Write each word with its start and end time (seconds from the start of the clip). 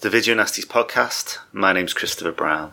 The 0.00 0.10
Video 0.10 0.36
Nasties 0.36 0.64
podcast. 0.64 1.38
My 1.52 1.72
name's 1.72 1.92
Christopher 1.92 2.30
Brown. 2.30 2.70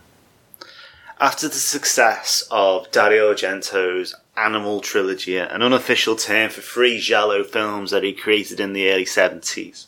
After 1.19 1.47
the 1.47 1.55
success 1.55 2.47
of 2.51 2.91
Dario 2.91 3.33
Argento's 3.33 4.13
Animal 4.37 4.79
trilogy, 4.79 5.35
an 5.37 5.63
unofficial 5.63 6.15
term 6.15 6.51
for 6.51 6.61
three 6.61 6.99
giallo 6.99 7.43
films 7.43 7.89
that 7.89 8.03
he 8.03 8.13
created 8.13 8.59
in 8.59 8.73
the 8.73 8.91
early 8.91 9.05
70s, 9.05 9.85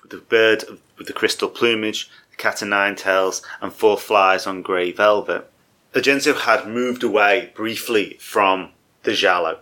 with 0.00 0.10
the 0.10 0.16
bird 0.16 0.64
with 0.96 1.06
the 1.06 1.12
crystal 1.12 1.50
plumage, 1.50 2.08
the 2.30 2.36
cat 2.36 2.62
o' 2.62 2.66
nine 2.66 2.96
tails, 2.96 3.42
and 3.60 3.74
four 3.74 3.98
flies 3.98 4.46
on 4.46 4.62
grey 4.62 4.90
velvet, 4.90 5.50
Argento 5.92 6.34
had 6.34 6.66
moved 6.66 7.02
away 7.02 7.52
briefly 7.54 8.16
from 8.20 8.70
the 9.02 9.12
giallo 9.12 9.58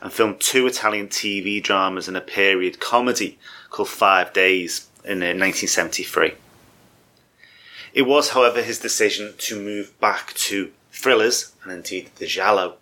and 0.00 0.10
filmed 0.10 0.40
two 0.40 0.66
Italian 0.66 1.08
TV 1.08 1.62
dramas 1.62 2.08
and 2.08 2.16
a 2.16 2.22
period 2.22 2.80
comedy 2.80 3.38
called 3.68 3.90
Five 3.90 4.32
Days 4.32 4.86
in 5.04 5.22
uh, 5.22 5.34
1973. 5.36 6.34
It 7.92 8.02
was, 8.02 8.30
however, 8.30 8.62
his 8.62 8.78
decision 8.78 9.34
to 9.38 9.60
move 9.60 9.98
back 10.00 10.32
to 10.34 10.70
thrillers, 10.92 11.52
and 11.62 11.72
indeed 11.72 12.10
the 12.16 12.26
giallo, 12.26 12.76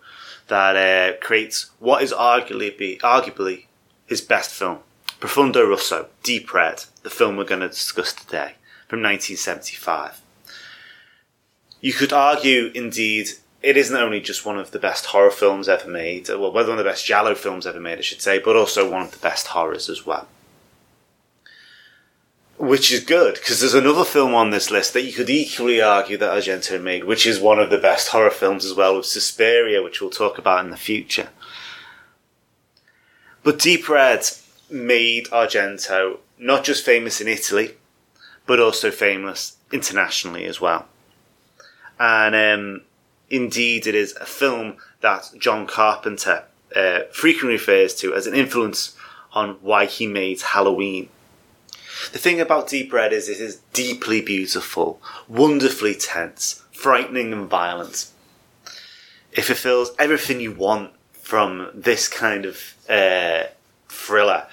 that 0.48 0.77
uh, 0.77 1.16
creates 1.20 1.70
what 1.78 2.02
is 2.02 2.12
arguably, 2.12 2.98
arguably 3.00 3.64
his 4.06 4.20
best 4.20 4.52
film, 4.52 4.78
Profondo 5.20 5.69
Rosso, 5.69 6.08
Deep 6.22 6.52
Red, 6.52 6.84
the 7.02 7.11
film 7.11 7.36
we're 7.36 7.44
going 7.44 7.61
to 7.61 7.69
discuss 7.69 8.12
today, 8.12 8.55
from 8.86 9.02
1975. 9.02 10.20
You 11.80 11.92
could 11.92 12.12
argue, 12.12 12.70
indeed, 12.74 13.28
it 13.62 13.77
isn't 13.77 13.96
only 13.96 14.20
just 14.20 14.44
one 14.44 14.58
of 14.58 14.70
the 14.70 14.78
best 14.78 15.06
horror 15.06 15.30
films 15.30 15.69
ever 15.69 15.89
made, 15.89 16.28
well, 16.28 16.52
one 16.52 16.69
of 16.69 16.77
the 16.78 16.84
best 16.84 17.06
giallo 17.06 17.34
films 17.34 17.66
ever 17.66 17.80
made, 17.80 17.98
I 17.98 18.02
should 18.02 18.22
say, 18.22 18.39
but 18.39 18.56
also 18.56 18.91
one 18.91 19.02
of 19.02 19.12
the 19.12 19.19
best 19.19 19.48
horrors 19.48 19.89
as 19.89 20.05
well. 20.06 20.28
Which 22.59 22.91
is 22.91 23.05
good, 23.05 23.34
because 23.34 23.61
there's 23.61 23.75
another 23.75 24.05
film 24.05 24.34
on 24.34 24.51
this 24.51 24.69
list 24.69 24.92
that 24.92 25.05
you 25.05 25.12
could 25.12 25.31
equally 25.31 25.81
argue 25.81 26.17
that 26.17 26.37
Argento 26.37 26.83
made, 26.83 27.05
which 27.05 27.25
is 27.25 27.39
one 27.39 27.61
of 27.61 27.70
the 27.70 27.78
best 27.78 28.09
horror 28.09 28.31
films 28.31 28.64
as 28.64 28.75
well, 28.75 28.97
with 28.97 29.06
Suspiria, 29.06 29.81
which 29.81 30.01
we'll 30.01 30.11
talk 30.11 30.39
about 30.39 30.64
in 30.64 30.73
the 30.73 30.77
future. 30.77 31.29
But 33.45 33.61
Deep 33.61 33.89
Red 33.89 34.29
made 34.69 35.27
Argento 35.27 36.19
not 36.36 36.64
just 36.64 36.84
famous 36.84 37.20
in 37.20 37.29
Italy, 37.29 37.77
but 38.45 38.59
also 38.59 38.91
famous 38.91 39.56
internationally 39.70 40.45
as 40.45 40.61
well. 40.61 40.86
And 42.01 42.34
um, 42.34 42.83
indeed, 43.31 43.86
it 43.86 43.95
is 43.95 44.17
a 44.17 44.27
film 44.27 44.79
that 45.01 45.31
John 45.39 45.67
Carpenter 45.67 46.45
uh, 46.74 47.01
frequently 47.13 47.55
refers 47.55 47.95
to 47.97 48.14
as 48.14 48.27
an 48.27 48.35
influence 48.35 48.97
on 49.33 49.58
why 49.63 49.86
he 49.86 50.07
made 50.07 50.41
Halloween. 50.41 51.08
The 52.13 52.19
thing 52.19 52.41
about 52.41 52.69
Deep 52.69 52.91
Red 52.91 53.13
is 53.13 53.29
it 53.29 53.39
is 53.39 53.57
deeply 53.74 54.23
beautiful, 54.23 55.01
wonderfully 55.29 55.95
tense, 55.95 56.63
frightening 56.73 57.35
and 57.35 57.48
violent. 57.48 58.11
It 59.33 59.42
fulfills 59.42 59.91
everything 59.98 60.41
you 60.41 60.52
want 60.52 60.92
from 61.13 61.68
this 61.74 62.08
kind 62.08 62.47
of 62.47 62.74
uh, 62.89 63.45
thriller. 63.91 64.47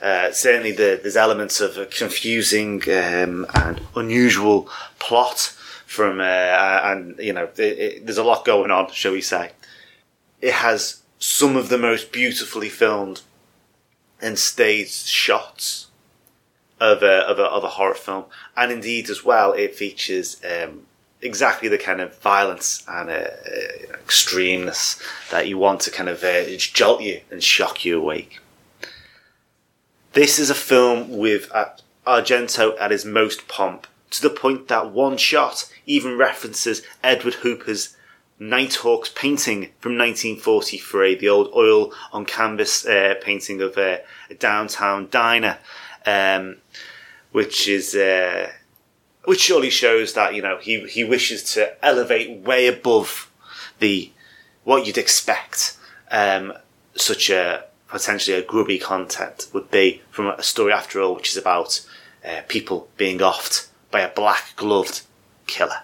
Uh, 0.00 0.30
certainly, 0.30 0.70
the, 0.70 1.00
there's 1.02 1.16
elements 1.16 1.60
of 1.60 1.76
a 1.76 1.86
confusing 1.86 2.80
um, 2.88 3.46
and 3.52 3.80
unusual 3.96 4.68
plot 5.00 5.56
from, 5.86 6.20
uh, 6.20 6.24
and 6.24 7.18
you 7.18 7.32
know, 7.32 7.48
it, 7.56 7.60
it, 7.60 8.06
there's 8.06 8.18
a 8.18 8.24
lot 8.24 8.44
going 8.44 8.70
on, 8.70 8.92
shall 8.92 9.12
we 9.12 9.20
say. 9.20 9.50
It 10.40 10.54
has 10.54 11.02
some 11.18 11.56
of 11.56 11.68
the 11.68 11.78
most 11.78 12.12
beautifully 12.12 12.68
filmed 12.68 13.22
and 14.20 14.38
staged 14.38 15.06
shots 15.06 15.88
of 16.82 17.02
a, 17.04 17.20
of 17.28 17.38
a, 17.38 17.44
of 17.44 17.62
a 17.62 17.68
horror 17.68 17.94
film. 17.94 18.24
And 18.56 18.72
indeed, 18.72 19.08
as 19.08 19.24
well, 19.24 19.52
it 19.52 19.76
features 19.76 20.40
um, 20.44 20.82
exactly 21.20 21.68
the 21.68 21.78
kind 21.78 22.00
of 22.00 22.18
violence 22.18 22.84
and 22.88 23.08
uh, 23.08 23.12
uh, 23.12 23.96
extremeness 24.04 25.00
that 25.30 25.46
you 25.46 25.56
want 25.58 25.80
to 25.82 25.92
kind 25.92 26.08
of 26.08 26.24
uh, 26.24 26.44
jolt 26.56 27.00
you 27.00 27.20
and 27.30 27.42
shock 27.42 27.84
you 27.84 27.98
awake. 27.98 28.40
This 30.12 30.40
is 30.40 30.50
a 30.50 30.54
film 30.54 31.16
with 31.16 31.48
uh, 31.54 31.66
Argento 32.04 32.74
at 32.80 32.90
his 32.90 33.04
most 33.04 33.46
pomp, 33.46 33.86
to 34.10 34.20
the 34.20 34.28
point 34.28 34.66
that 34.66 34.90
one 34.90 35.16
shot 35.16 35.72
even 35.86 36.18
references 36.18 36.82
Edward 37.02 37.34
Hooper's 37.34 37.96
Nighthawks 38.40 39.08
painting 39.08 39.70
from 39.78 39.96
1943, 39.96 41.14
the 41.14 41.28
old 41.28 41.52
oil 41.54 41.92
on 42.12 42.24
canvas 42.24 42.84
uh, 42.84 43.14
painting 43.22 43.62
of 43.62 43.78
uh, 43.78 43.98
a 44.28 44.34
downtown 44.34 45.06
diner, 45.12 45.58
um, 46.06 46.56
which 47.32 47.68
is 47.68 47.94
uh, 47.94 48.50
which 49.24 49.40
surely 49.40 49.70
shows 49.70 50.14
that 50.14 50.34
you 50.34 50.42
know 50.42 50.58
he 50.58 50.86
he 50.88 51.04
wishes 51.04 51.42
to 51.54 51.84
elevate 51.84 52.40
way 52.40 52.66
above 52.66 53.30
the 53.78 54.10
what 54.64 54.86
you'd 54.86 54.98
expect 54.98 55.76
um, 56.10 56.52
such 56.94 57.30
a 57.30 57.64
potentially 57.88 58.36
a 58.36 58.42
grubby 58.42 58.78
content 58.78 59.48
would 59.52 59.70
be 59.70 60.00
from 60.10 60.26
a 60.26 60.42
story 60.42 60.72
after 60.72 61.00
all, 61.00 61.14
which 61.14 61.30
is 61.30 61.36
about 61.36 61.84
uh, 62.24 62.40
people 62.48 62.88
being 62.96 63.18
offed 63.18 63.68
by 63.90 64.00
a 64.00 64.08
black 64.08 64.54
gloved 64.56 65.02
killer. 65.46 65.82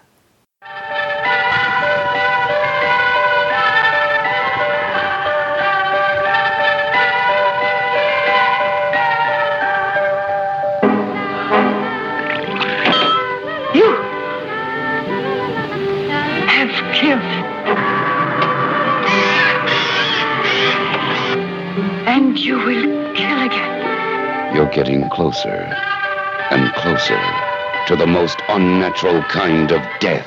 And 22.29 22.39
you 22.39 22.59
will 22.59 23.15
kill 23.15 23.43
again. 23.43 24.55
You're 24.55 24.69
getting 24.69 25.09
closer 25.09 25.49
and 26.51 26.71
closer 26.75 27.19
to 27.87 27.97
the 27.97 28.07
most 28.07 28.37
unnatural 28.51 29.23
kind 29.23 29.73
of 29.73 29.81
death. 29.99 30.27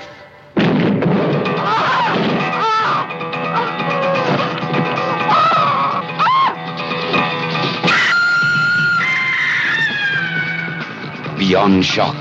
Beyond 11.37 11.83
shock, 11.83 12.15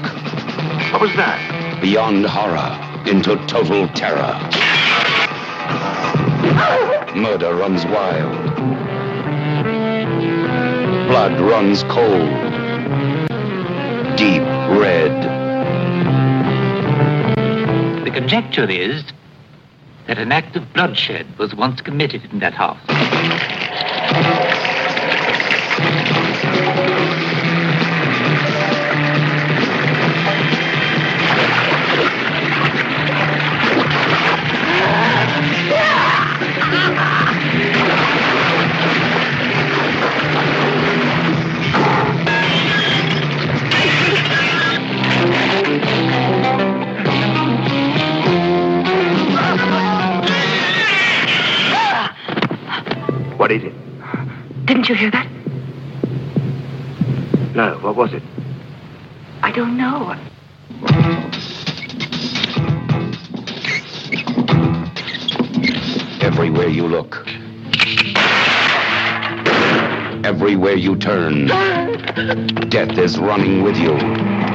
What 0.93 1.03
was 1.03 1.15
that? 1.17 1.81
beyond 1.83 2.25
horror, 2.27 2.73
into 3.07 3.37
total 3.47 3.87
terror. 3.89 4.35
Murder 7.15 7.55
runs 7.55 7.85
wild. 7.87 8.40
Blood 11.11 11.41
runs 11.41 11.83
cold. 11.83 12.31
Deep 14.17 14.43
red. 14.79 15.11
The 18.05 18.13
conjecture 18.13 18.71
is 18.71 19.03
that 20.07 20.19
an 20.19 20.31
act 20.31 20.55
of 20.55 20.73
bloodshed 20.73 21.27
was 21.37 21.53
once 21.53 21.81
committed 21.81 22.33
in 22.33 22.39
that 22.39 22.55
house. 22.55 22.79
What 53.41 53.51
is 53.53 53.65
it? 53.65 53.73
Didn't 54.67 54.91
you 54.91 54.95
hear 54.95 55.11
that? 55.13 55.27
No, 57.55 57.79
what 57.81 57.97
was 57.97 58.13
it? 58.13 58.23
I 59.43 59.51
don't 59.51 59.79
know. 59.79 60.15
Everywhere 66.21 66.69
you 66.69 66.87
look, 66.87 67.27
everywhere 70.27 70.75
you 70.75 70.97
turn, 70.97 71.47
death 72.69 72.99
is 72.99 73.19
running 73.19 73.63
with 73.63 73.79
you. 73.79 74.50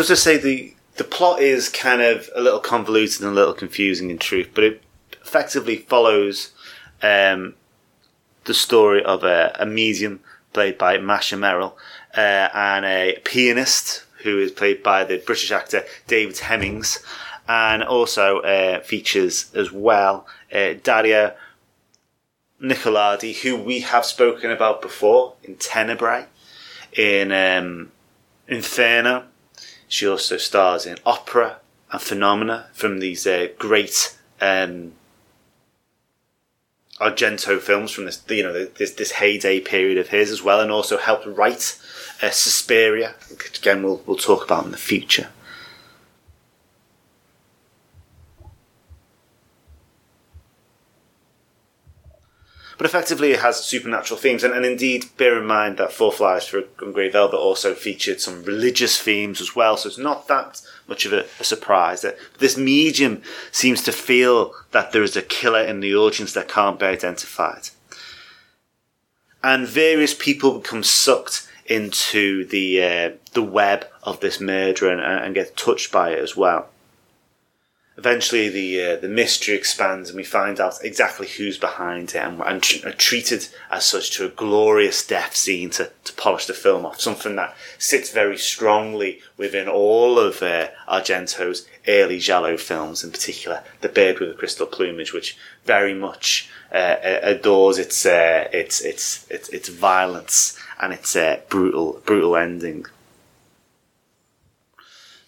So 0.00 0.06
to 0.06 0.16
say 0.16 0.38
the 0.38 0.72
the 0.96 1.04
plot 1.04 1.42
is 1.42 1.68
kind 1.68 2.00
of 2.00 2.30
a 2.34 2.40
little 2.40 2.58
convoluted 2.58 3.20
and 3.20 3.32
a 3.32 3.34
little 3.34 3.52
confusing 3.52 4.08
in 4.08 4.16
truth, 4.16 4.48
but 4.54 4.64
it 4.64 4.82
effectively 5.20 5.76
follows 5.76 6.52
um, 7.02 7.52
the 8.46 8.54
story 8.54 9.04
of 9.04 9.24
a, 9.24 9.54
a 9.60 9.66
medium 9.66 10.20
played 10.54 10.78
by 10.78 10.96
Macha 10.96 11.36
Méril 11.36 11.74
uh, 12.16 12.48
and 12.54 12.86
a 12.86 13.18
pianist 13.24 14.06
who 14.22 14.38
is 14.38 14.50
played 14.50 14.82
by 14.82 15.04
the 15.04 15.18
British 15.18 15.52
actor 15.52 15.84
David 16.06 16.38
Hemmings, 16.38 17.04
and 17.46 17.82
also 17.82 18.38
uh, 18.38 18.80
features 18.80 19.54
as 19.54 19.70
well 19.70 20.26
uh, 20.50 20.72
Daria 20.82 21.34
Nicolodi, 22.58 23.38
who 23.42 23.54
we 23.54 23.80
have 23.80 24.06
spoken 24.06 24.50
about 24.50 24.80
before 24.80 25.34
in 25.44 25.56
Tenebrae, 25.56 26.24
in 26.96 27.32
um, 27.32 27.92
Inferno. 28.48 29.26
She 29.90 30.06
also 30.06 30.36
stars 30.36 30.86
in 30.86 30.98
Opera 31.04 31.56
and 31.90 32.00
Phenomena 32.00 32.68
from 32.72 33.00
these 33.00 33.26
uh, 33.26 33.48
great 33.58 34.16
um, 34.40 34.92
Argento 37.00 37.60
films 37.60 37.90
from 37.90 38.04
this, 38.04 38.22
you 38.28 38.44
know, 38.44 38.66
this 38.66 38.92
this 38.92 39.10
heyday 39.10 39.58
period 39.58 39.98
of 39.98 40.10
his 40.10 40.30
as 40.30 40.44
well, 40.44 40.60
and 40.60 40.70
also 40.70 40.96
helped 40.96 41.26
write 41.26 41.76
uh, 42.22 42.30
Suspiria, 42.30 43.16
which 43.30 43.58
again 43.58 43.82
we'll 43.82 44.00
we'll 44.06 44.16
talk 44.16 44.44
about 44.44 44.64
in 44.64 44.70
the 44.70 44.76
future. 44.76 45.28
But 52.80 52.86
effectively, 52.86 53.32
it 53.32 53.40
has 53.40 53.62
supernatural 53.62 54.18
themes, 54.18 54.42
and, 54.42 54.54
and 54.54 54.64
indeed, 54.64 55.04
bear 55.18 55.38
in 55.38 55.46
mind 55.46 55.76
that 55.76 55.92
Four 55.92 56.12
Flies 56.12 56.46
for 56.46 56.62
Grey 56.78 57.10
Velvet 57.10 57.36
also 57.36 57.74
featured 57.74 58.22
some 58.22 58.42
religious 58.42 58.98
themes 58.98 59.42
as 59.42 59.54
well, 59.54 59.76
so 59.76 59.86
it's 59.86 59.98
not 59.98 60.28
that 60.28 60.62
much 60.88 61.04
of 61.04 61.12
a, 61.12 61.26
a 61.38 61.44
surprise 61.44 62.00
that 62.00 62.16
this 62.38 62.56
medium 62.56 63.20
seems 63.52 63.82
to 63.82 63.92
feel 63.92 64.54
that 64.70 64.92
there 64.92 65.02
is 65.02 65.14
a 65.14 65.20
killer 65.20 65.60
in 65.60 65.80
the 65.80 65.94
audience 65.94 66.32
that 66.32 66.48
can't 66.48 66.80
be 66.80 66.86
identified. 66.86 67.68
And 69.42 69.68
various 69.68 70.14
people 70.14 70.60
become 70.60 70.82
sucked 70.82 71.46
into 71.66 72.46
the 72.46 72.82
uh, 72.82 73.10
the 73.34 73.42
web 73.42 73.88
of 74.04 74.20
this 74.20 74.40
murder 74.40 74.88
and, 74.88 75.02
and 75.02 75.34
get 75.34 75.54
touched 75.54 75.92
by 75.92 76.12
it 76.12 76.18
as 76.18 76.34
well. 76.34 76.70
Eventually, 78.00 78.48
the 78.48 78.68
uh, 78.82 78.96
the 78.96 79.08
mystery 79.08 79.54
expands, 79.54 80.08
and 80.08 80.16
we 80.16 80.24
find 80.24 80.58
out 80.58 80.82
exactly 80.82 81.28
who's 81.28 81.58
behind 81.58 82.06
it, 82.14 82.22
and, 82.26 82.40
and 82.40 82.62
tr- 82.62 82.88
are 82.88 82.92
treated 82.92 83.42
as 83.70 83.84
such 83.84 84.06
to 84.12 84.24
a 84.24 84.30
glorious 84.30 85.06
death 85.06 85.36
scene 85.36 85.68
to, 85.76 85.90
to 86.04 86.12
polish 86.14 86.46
the 86.46 86.54
film 86.54 86.86
off. 86.86 86.98
Something 86.98 87.36
that 87.36 87.54
sits 87.78 88.10
very 88.10 88.38
strongly 88.38 89.20
within 89.36 89.68
all 89.68 90.18
of 90.18 90.42
uh, 90.42 90.68
Argento's 90.88 91.68
early 91.86 92.18
giallo 92.18 92.56
films, 92.56 93.04
in 93.04 93.10
particular, 93.10 93.62
The 93.82 93.90
Bird 93.90 94.18
with 94.18 94.30
the 94.30 94.34
Crystal 94.34 94.66
Plumage, 94.66 95.12
which 95.12 95.36
very 95.66 95.92
much 95.92 96.48
uh, 96.72 96.96
adores 97.34 97.76
its 97.76 98.06
uh, 98.06 98.48
its 98.50 98.80
its 98.80 99.30
its 99.30 99.50
its 99.50 99.68
violence 99.68 100.58
and 100.80 100.94
its 100.94 101.14
uh, 101.14 101.40
brutal 101.50 102.00
brutal 102.06 102.34
ending. 102.34 102.86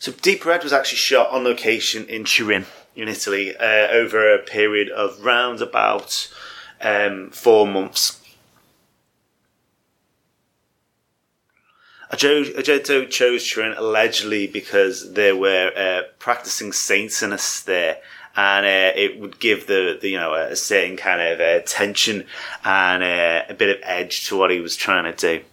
So 0.02 0.10
Deep 0.10 0.44
Red 0.44 0.64
was 0.64 0.72
actually 0.72 0.98
shot 0.98 1.30
on 1.30 1.44
location 1.44 2.06
in 2.06 2.24
Turin, 2.24 2.66
in 2.96 3.06
Italy, 3.06 3.56
uh, 3.56 3.86
over 3.92 4.34
a 4.34 4.40
period 4.40 4.88
of 4.88 5.24
round 5.24 5.62
about 5.62 6.28
um, 6.80 7.30
four 7.30 7.68
months. 7.68 8.20
Argento 12.12 13.08
chose 13.08 13.48
Turin 13.48 13.74
allegedly 13.78 14.48
because 14.48 15.12
there 15.12 15.36
were 15.36 15.70
uh, 15.76 16.08
practicing 16.18 16.72
Satanists 16.72 17.62
there, 17.62 17.98
and 18.34 18.66
uh, 18.66 19.00
it 19.00 19.20
would 19.20 19.38
give 19.38 19.68
the, 19.68 19.96
the 20.00 20.08
you 20.08 20.18
know 20.18 20.34
a 20.34 20.56
certain 20.56 20.96
kind 20.96 21.20
of 21.22 21.38
uh, 21.38 21.64
tension 21.64 22.26
and 22.64 23.04
uh, 23.04 23.44
a 23.48 23.54
bit 23.54 23.68
of 23.68 23.80
edge 23.84 24.26
to 24.26 24.36
what 24.36 24.50
he 24.50 24.58
was 24.58 24.74
trying 24.74 25.04
to 25.04 25.38
do. 25.38 25.44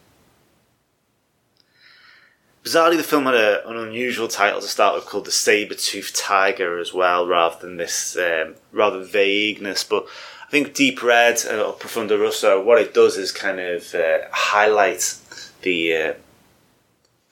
Bizarrely, 2.70 2.98
the 2.98 3.04
film 3.04 3.26
had 3.26 3.34
a, 3.34 3.68
an 3.68 3.78
unusual 3.78 4.28
title 4.28 4.62
to 4.62 4.68
start 4.68 4.94
with 4.94 5.08
called 5.08 5.26
The 5.26 5.32
Saber-Toothed 5.32 6.16
Tiger 6.16 6.78
as 6.78 6.94
well, 6.94 7.26
rather 7.26 7.60
than 7.60 7.78
this 7.78 8.16
um, 8.16 8.58
rather 8.72 9.04
vagueness. 9.04 9.84
But 9.84 10.06
I 10.46 10.52
think 10.52 10.76
Deep 10.76 11.02
Red 11.02 11.42
uh, 11.50 11.64
or 11.64 11.74
Profondo 11.74 12.22
Rosso, 12.22 12.62
what 12.64 12.80
it 12.80 12.94
does 12.94 13.18
is 13.18 13.32
kind 13.32 13.60
of 13.60 13.96
uh, 13.96 14.20
highlight 14.32 15.16
the 15.64 15.96
uh, 15.96 16.14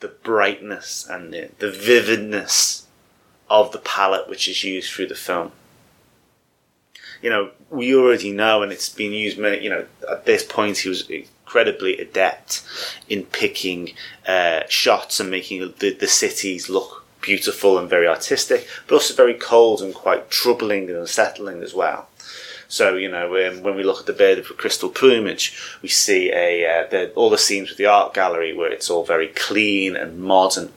the 0.00 0.08
brightness 0.08 1.06
and 1.08 1.32
the, 1.32 1.50
the 1.60 1.70
vividness 1.70 2.88
of 3.48 3.70
the 3.70 3.78
palette 3.78 4.28
which 4.28 4.48
is 4.48 4.64
used 4.64 4.92
through 4.92 5.06
the 5.06 5.14
film. 5.14 5.52
You 7.22 7.30
know, 7.30 7.50
we 7.70 7.94
already 7.94 8.32
know, 8.32 8.64
and 8.64 8.72
it's 8.72 8.88
been 8.88 9.12
used 9.12 9.38
many. 9.38 9.62
You 9.62 9.70
know, 9.70 9.86
at 10.10 10.24
this 10.24 10.42
point, 10.42 10.78
he 10.78 10.88
was 10.88 11.08
incredibly 11.48 11.96
adept 11.96 12.62
in 13.08 13.22
picking 13.24 13.94
uh, 14.26 14.60
shots 14.68 15.18
and 15.18 15.30
making 15.30 15.60
the, 15.78 15.94
the 15.94 16.06
cities 16.06 16.68
look 16.68 17.06
beautiful 17.22 17.78
and 17.78 17.88
very 17.88 18.06
artistic, 18.06 18.68
but 18.86 18.96
also 18.96 19.14
very 19.14 19.32
cold 19.32 19.80
and 19.80 19.94
quite 19.94 20.30
troubling 20.30 20.90
and 20.90 20.98
unsettling 20.98 21.62
as 21.62 21.72
well. 21.72 22.06
So 22.68 22.96
you 22.96 23.10
know, 23.10 23.34
um, 23.46 23.62
when 23.62 23.76
we 23.76 23.82
look 23.82 24.00
at 24.00 24.06
the 24.06 24.12
bird 24.12 24.38
of 24.38 24.58
crystal 24.58 24.90
plumage, 24.90 25.58
we 25.80 25.88
see 25.88 26.30
a 26.30 26.66
uh, 26.66 26.86
the, 26.90 27.12
all 27.14 27.30
the 27.30 27.38
scenes 27.38 27.70
with 27.70 27.78
the 27.78 27.86
art 27.86 28.12
gallery 28.12 28.54
where 28.54 28.70
it's 28.70 28.90
all 28.90 29.04
very 29.04 29.28
clean 29.28 29.96
and 29.96 30.18
modern. 30.18 30.70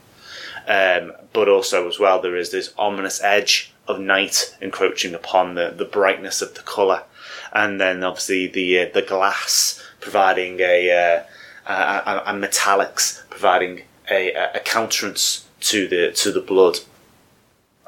Um, 0.67 1.11
but 1.33 1.49
also 1.49 1.89
as 1.89 1.99
well, 1.99 2.21
there 2.21 2.37
is 2.37 2.51
this 2.51 2.73
ominous 2.77 3.21
edge 3.21 3.73
of 3.89 3.99
night 3.99 4.55
encroaching 4.61 5.13
upon 5.13 5.55
the, 5.55 5.73
the 5.75 5.83
brightness 5.83 6.41
of 6.41 6.53
the 6.53 6.61
colour, 6.61 7.03
and 7.51 7.81
then 7.81 8.05
obviously 8.05 8.47
the 8.47 8.79
uh, 8.79 8.89
the 8.93 9.01
glass 9.01 9.83
providing 10.01 10.59
a, 10.59 10.91
uh, 10.91 12.33
metallics 12.33 13.21
providing 13.29 13.83
a, 14.09 14.33
a 14.55 14.59
counterance 14.59 15.45
to 15.61 15.87
the 15.87 16.11
to 16.11 16.31
the 16.31 16.41
blood. 16.41 16.79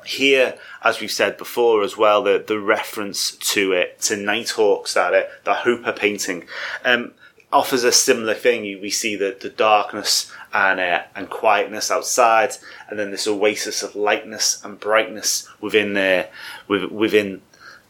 Here, 0.06 0.56
as 0.84 1.00
we've 1.00 1.12
said 1.12 1.38
before 1.38 1.82
as 1.82 1.96
well, 1.96 2.24
the, 2.24 2.44
the 2.46 2.60
reference 2.60 3.32
to 3.32 3.72
it, 3.72 4.02
to 4.02 4.18
Nighthawks, 4.18 4.96
that, 4.96 5.14
uh, 5.14 5.24
the 5.46 5.54
Hooper 5.56 5.94
painting, 5.94 6.46
um, 6.84 7.14
offers 7.54 7.86
a 7.86 7.92
similar 7.94 8.34
thing. 8.34 8.64
We 8.82 8.90
see 8.90 9.16
the, 9.16 9.38
the 9.40 9.50
darkness 9.50 10.30
and, 10.54 10.82
uh, 10.82 11.04
and 11.16 11.30
quietness 11.30 11.90
outside, 11.90 12.58
and 12.90 13.00
then 13.00 13.12
this 13.12 13.28
oasis 13.28 13.82
of 13.82 13.96
lightness 13.96 14.62
and 14.66 14.78
brightness 14.78 15.50
within 15.62 15.94
the, 15.94 16.28
within 16.68 17.42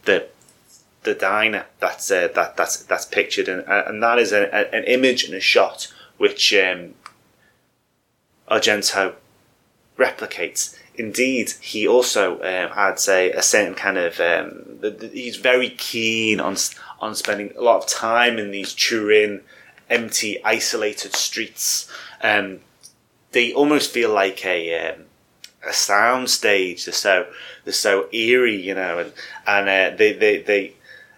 the, 0.04 0.28
the 1.04 1.14
diner 1.14 1.66
that's, 1.80 2.10
uh, 2.10 2.28
that, 2.34 2.56
that's, 2.56 2.78
that's 2.84 3.04
pictured. 3.04 3.48
And, 3.48 3.64
and 3.68 4.02
that 4.02 4.18
is 4.18 4.32
a, 4.32 4.44
a, 4.52 4.74
an 4.74 4.84
image 4.84 5.24
and 5.24 5.34
a 5.34 5.40
shot 5.40 5.92
which, 6.18 6.52
um, 6.54 6.94
Argento 8.50 9.14
replicates. 9.98 10.76
Indeed, 10.96 11.54
he 11.60 11.88
also 11.88 12.36
um, 12.36 12.70
adds 12.76 13.08
a, 13.08 13.32
a 13.32 13.42
certain 13.42 13.74
kind 13.74 13.98
of. 13.98 14.20
Um, 14.20 14.78
the, 14.80 14.90
the, 14.90 15.08
he's 15.08 15.36
very 15.36 15.70
keen 15.70 16.40
on 16.40 16.56
on 17.00 17.14
spending 17.14 17.52
a 17.56 17.62
lot 17.62 17.82
of 17.82 17.88
time 17.88 18.38
in 18.38 18.50
these 18.50 18.72
Turin, 18.74 19.40
empty, 19.90 20.42
isolated 20.44 21.16
streets. 21.16 21.90
Um, 22.22 22.60
they 23.32 23.52
almost 23.52 23.90
feel 23.90 24.12
like 24.12 24.44
a 24.46 24.90
um, 24.90 25.04
a 25.66 25.72
sound 25.72 26.30
stage. 26.30 26.84
They're 26.84 26.94
so 26.94 27.26
they're 27.64 27.72
so 27.72 28.08
eerie, 28.12 28.60
you 28.60 28.74
know, 28.74 28.98
and 28.98 29.12
and 29.46 29.68
uh, 29.68 29.96
they 29.96 30.12
they 30.12 30.42
they 30.42 30.74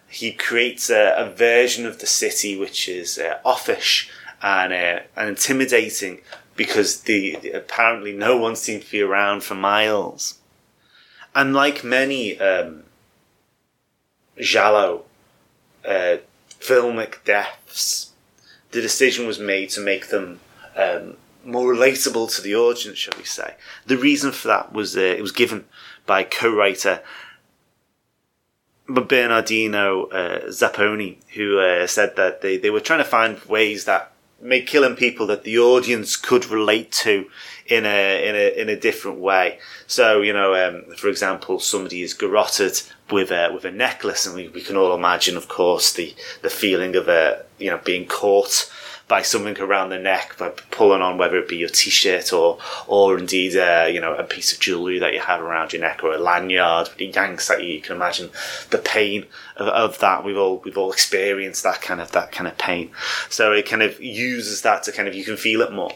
he 0.08 0.32
creates 0.32 0.88
a, 0.90 1.14
a 1.16 1.30
version 1.30 1.86
of 1.86 1.98
the 1.98 2.06
city 2.06 2.56
which 2.56 2.88
is 2.88 3.18
uh, 3.18 3.38
offish 3.44 4.10
and 4.42 4.72
uh, 4.72 5.00
and 5.16 5.28
intimidating 5.30 6.20
because 6.56 7.02
the, 7.02 7.36
the- 7.42 7.50
apparently 7.50 8.12
no 8.12 8.36
one 8.36 8.56
seems 8.56 8.84
to 8.86 8.90
be 8.92 9.00
around 9.02 9.42
for 9.42 9.54
miles. 9.54 10.38
And 11.34 11.52
like 11.52 11.84
many 11.84 12.38
um, 12.38 12.84
uh, 15.86 16.16
filmic 16.60 17.22
deaths, 17.24 18.12
the 18.70 18.80
decision 18.80 19.26
was 19.26 19.38
made 19.38 19.70
to 19.70 19.80
make 19.80 20.08
them 20.08 20.40
um, 20.76 21.16
more 21.44 21.72
relatable 21.74 22.34
to 22.34 22.42
the 22.42 22.54
audience, 22.56 22.98
shall 22.98 23.14
we 23.18 23.24
say. 23.24 23.54
The 23.86 23.96
reason 23.98 24.32
for 24.32 24.48
that 24.48 24.72
was 24.72 24.96
uh, 24.96 25.00
it 25.00 25.20
was 25.22 25.32
given 25.32 25.64
by 26.06 26.22
co-writer 26.22 27.02
Bernardino 28.88 30.06
uh, 30.06 30.40
Zapponi, 30.48 31.16
who 31.34 31.58
uh, 31.58 31.86
said 31.86 32.16
that 32.16 32.40
they, 32.40 32.56
they 32.56 32.70
were 32.70 32.80
trying 32.80 33.00
to 33.00 33.04
find 33.04 33.38
ways 33.44 33.84
that 33.84 34.12
make 34.40 34.66
killing 34.66 34.96
people 34.96 35.26
that 35.26 35.44
the 35.44 35.58
audience 35.58 36.14
could 36.16 36.46
relate 36.46 36.92
to 36.92 37.26
in 37.66 37.84
a 37.86 38.28
in 38.28 38.34
a 38.34 38.60
in 38.60 38.68
a 38.68 38.78
different 38.78 39.18
way. 39.18 39.58
So 39.86 40.20
you 40.22 40.32
know, 40.32 40.54
um, 40.54 40.94
for 40.96 41.08
example, 41.08 41.58
somebody 41.58 42.02
is 42.02 42.14
garroted 42.14 42.80
with 43.10 43.30
a 43.30 43.50
with 43.52 43.64
a 43.64 43.70
necklace, 43.70 44.26
and 44.26 44.34
we, 44.34 44.48
we 44.48 44.62
can 44.62 44.76
all 44.76 44.94
imagine, 44.94 45.36
of 45.36 45.48
course, 45.48 45.92
the 45.92 46.14
the 46.42 46.50
feeling 46.50 46.96
of 46.96 47.08
a 47.08 47.44
you 47.58 47.70
know 47.70 47.80
being 47.84 48.06
caught 48.06 48.70
by 49.08 49.22
something 49.22 49.58
around 49.60 49.90
the 49.90 49.98
neck 49.98 50.36
by 50.38 50.48
pulling 50.70 51.02
on 51.02 51.16
whether 51.16 51.36
it 51.36 51.48
be 51.48 51.56
your 51.56 51.68
t-shirt 51.68 52.32
or 52.32 52.58
or 52.86 53.18
indeed 53.18 53.56
uh, 53.56 53.86
you 53.90 54.00
know 54.00 54.14
a 54.14 54.24
piece 54.24 54.52
of 54.52 54.58
jewelry 54.58 54.98
that 54.98 55.12
you 55.12 55.20
have 55.20 55.40
around 55.40 55.72
your 55.72 55.82
neck 55.82 56.02
or 56.02 56.12
a 56.12 56.18
lanyard 56.18 56.88
with 56.88 57.14
yanks 57.14 57.50
at 57.50 57.62
you 57.62 57.74
you 57.74 57.80
can 57.80 57.96
imagine 57.96 58.30
the 58.70 58.78
pain 58.78 59.26
of, 59.56 59.68
of 59.68 59.98
that. 60.00 60.24
We've 60.24 60.36
all 60.36 60.58
we've 60.64 60.78
all 60.78 60.92
experienced 60.92 61.62
that 61.62 61.82
kind 61.82 62.00
of 62.00 62.12
that 62.12 62.32
kind 62.32 62.48
of 62.48 62.58
pain. 62.58 62.90
So 63.28 63.52
it 63.52 63.66
kind 63.66 63.82
of 63.82 64.00
uses 64.00 64.62
that 64.62 64.82
to 64.84 64.92
kind 64.92 65.08
of 65.08 65.14
you 65.14 65.24
can 65.24 65.36
feel 65.36 65.60
it 65.62 65.72
more 65.72 65.92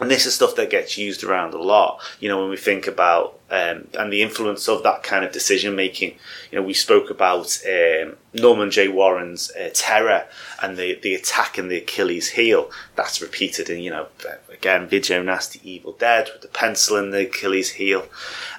and 0.00 0.10
this 0.10 0.26
is 0.26 0.34
stuff 0.34 0.54
that 0.56 0.70
gets 0.70 0.96
used 0.96 1.24
around 1.24 1.54
a 1.54 1.62
lot. 1.62 2.00
You 2.20 2.28
know, 2.28 2.40
when 2.40 2.50
we 2.50 2.56
think 2.56 2.86
about 2.86 3.38
um, 3.50 3.88
and 3.94 4.12
the 4.12 4.20
influence 4.20 4.68
of 4.68 4.82
that 4.82 5.02
kind 5.02 5.24
of 5.24 5.32
decision 5.32 5.74
making. 5.74 6.16
You 6.50 6.58
know, 6.58 6.66
we 6.66 6.74
spoke 6.74 7.08
about 7.08 7.58
um, 7.66 8.16
Norman 8.34 8.70
J. 8.70 8.88
Warren's 8.88 9.50
uh, 9.52 9.70
terror 9.72 10.26
and 10.62 10.76
the 10.76 10.98
the 11.02 11.14
attack 11.14 11.58
in 11.58 11.68
the 11.68 11.78
Achilles 11.78 12.30
heel. 12.30 12.70
That's 12.94 13.22
repeated 13.22 13.70
in 13.70 13.80
you 13.80 13.90
know 13.90 14.08
again 14.52 14.86
Video 14.86 15.22
Nasty 15.22 15.60
Evil 15.68 15.92
Dead 15.92 16.28
with 16.32 16.42
the 16.42 16.48
pencil 16.48 16.98
in 16.98 17.10
the 17.10 17.26
Achilles 17.26 17.72
heel, 17.72 18.06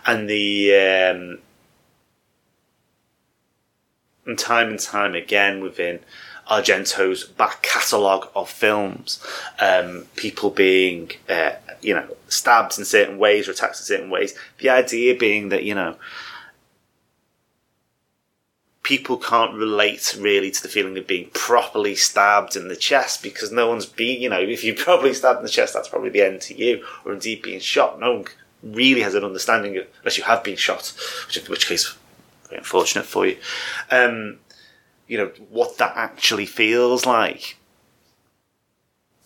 and 0.07 0.27
the 0.27 0.73
um, 0.73 1.37
and 4.25 4.39
time 4.39 4.69
and 4.69 4.79
time 4.79 5.13
again 5.13 5.61
within 5.61 5.99
Argento's 6.49 7.23
back 7.23 7.61
catalogue 7.61 8.29
of 8.35 8.49
films, 8.49 9.23
um, 9.59 10.05
people 10.15 10.49
being, 10.49 11.11
uh, 11.29 11.51
you 11.81 11.93
know, 11.93 12.07
stabbed 12.27 12.77
in 12.77 12.85
certain 12.85 13.17
ways 13.17 13.47
or 13.47 13.51
attacked 13.51 13.77
in 13.77 13.83
certain 13.83 14.09
ways. 14.09 14.35
The 14.57 14.69
idea 14.69 15.15
being 15.15 15.49
that, 15.49 15.63
you 15.63 15.75
know, 15.75 15.95
people 18.81 19.17
can't 19.17 19.53
relate 19.53 20.17
really 20.19 20.49
to 20.49 20.63
the 20.63 20.67
feeling 20.67 20.97
of 20.97 21.05
being 21.05 21.29
properly 21.35 21.93
stabbed 21.93 22.55
in 22.55 22.69
the 22.69 22.75
chest 22.75 23.21
because 23.21 23.51
no 23.51 23.67
one's 23.67 23.85
been, 23.85 24.19
you 24.19 24.29
know, 24.29 24.39
if 24.39 24.63
you're 24.63 24.75
properly 24.75 25.13
stabbed 25.13 25.39
in 25.39 25.45
the 25.45 25.51
chest, 25.51 25.75
that's 25.75 25.87
probably 25.87 26.09
the 26.09 26.21
end 26.21 26.41
to 26.41 26.57
you, 26.57 26.83
or 27.05 27.13
indeed 27.13 27.43
being 27.43 27.59
shot. 27.59 27.99
No 27.99 28.15
one 28.15 28.25
really 28.63 29.01
has 29.01 29.13
an 29.13 29.23
understanding 29.23 29.77
of, 29.77 29.85
unless 29.99 30.17
you 30.17 30.23
have 30.23 30.43
been 30.43 30.55
shot, 30.55 30.91
which, 31.27 31.37
in 31.37 31.45
which 31.45 31.67
case, 31.67 31.95
very 32.47 32.57
unfortunate 32.57 33.05
for 33.05 33.27
you. 33.27 33.37
Um, 33.91 34.39
you 35.09 35.17
know, 35.17 35.31
what 35.49 35.77
that 35.79 35.97
actually 35.97 36.45
feels 36.45 37.05
like. 37.05 37.57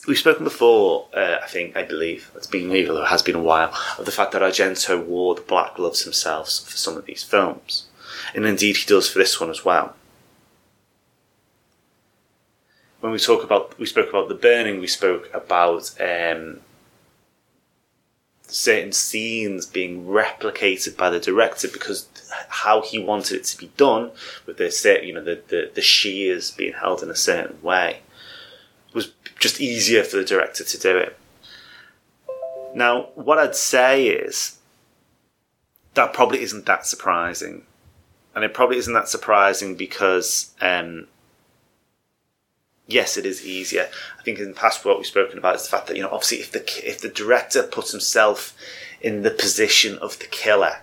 We've 0.08 0.18
spoken 0.18 0.46
before, 0.46 1.08
uh, 1.14 1.38
I 1.44 1.48
think, 1.48 1.78
I 1.78 1.84
believe, 1.84 2.32
it's 2.36 2.48
been, 2.48 2.72
even 2.72 2.96
though 2.96 3.04
it 3.04 3.10
has 3.10 3.22
been 3.22 3.36
a 3.36 3.42
while, 3.42 3.74
of 4.00 4.06
the 4.06 4.12
fact 4.12 4.32
that 4.32 4.42
Argento 4.42 5.06
wore 5.06 5.36
the 5.36 5.42
black 5.42 5.76
gloves 5.76 6.04
himself 6.04 6.48
for 6.48 6.78
some 6.78 6.98
of 6.98 7.06
these 7.06 7.22
films. 7.22 7.88
And 8.34 8.46
indeed 8.46 8.78
he 8.78 8.86
does 8.86 9.10
for 9.10 9.20
this 9.20 9.40
one 9.40 9.50
as 9.50 9.64
well. 9.64 9.96
When 13.02 13.12
we 13.12 13.20
talk 13.20 13.44
about, 13.44 13.78
we 13.78 13.86
spoke 13.86 14.10
about 14.10 14.30
the 14.30 14.36
burning, 14.36 14.80
we 14.80 14.88
spoke 14.88 15.30
about 15.34 15.94
um, 16.00 16.62
certain 18.54 18.92
scenes 18.92 19.66
being 19.66 20.06
replicated 20.06 20.96
by 20.96 21.10
the 21.10 21.20
director 21.20 21.68
because 21.68 22.08
how 22.50 22.82
he 22.82 23.00
wanted 23.00 23.38
it 23.38 23.44
to 23.46 23.58
be 23.58 23.72
done 23.78 24.12
with 24.46 24.58
the 24.58 24.70
set, 24.70 25.04
you 25.04 25.14
know, 25.14 25.24
the, 25.24 25.42
the, 25.48 25.72
the 25.74 25.82
shears 25.82 26.52
being 26.52 26.74
held 26.74 27.02
in 27.02 27.10
a 27.10 27.16
certain 27.16 27.62
way 27.62 28.00
was 28.94 29.12
just 29.40 29.60
easier 29.60 30.04
for 30.04 30.18
the 30.18 30.24
director 30.24 30.64
to 30.64 30.78
do 30.78 30.98
it. 30.98 31.18
Now, 32.76 33.10
what 33.16 33.40
I'd 33.40 33.56
say 33.56 34.08
is 34.08 34.60
that 35.96 36.14
probably 36.14 36.42
isn't 36.42 36.66
that 36.66 36.86
surprising. 36.86 37.64
And 38.36 38.44
it 38.44 38.54
probably 38.54 38.78
isn't 38.78 38.94
that 38.94 39.10
surprising 39.10 39.76
because, 39.76 40.52
um, 40.62 41.08
yes, 42.88 43.18
it 43.18 43.26
is 43.26 43.46
easier. 43.46 43.90
I 44.20 44.24
think 44.24 44.40
in 44.40 44.50
the 44.50 44.54
past 44.54 44.84
what 44.86 44.98
we've 44.98 45.06
spoken 45.06 45.38
about 45.38 45.56
is 45.56 45.64
the 45.64 45.70
fact 45.70 45.88
that, 45.88 45.96
you 45.96 46.04
know, 46.04 46.10
obviously 46.10 46.40
if 46.40 46.52
the, 46.52 46.64
if 46.88 47.00
the 47.00 47.10
director 47.10 47.64
puts 47.64 47.92
himself 47.92 48.56
in 49.02 49.24
the 49.24 49.32
position 49.32 49.98
of 50.00 50.20
the 50.20 50.26
killer, 50.26 50.78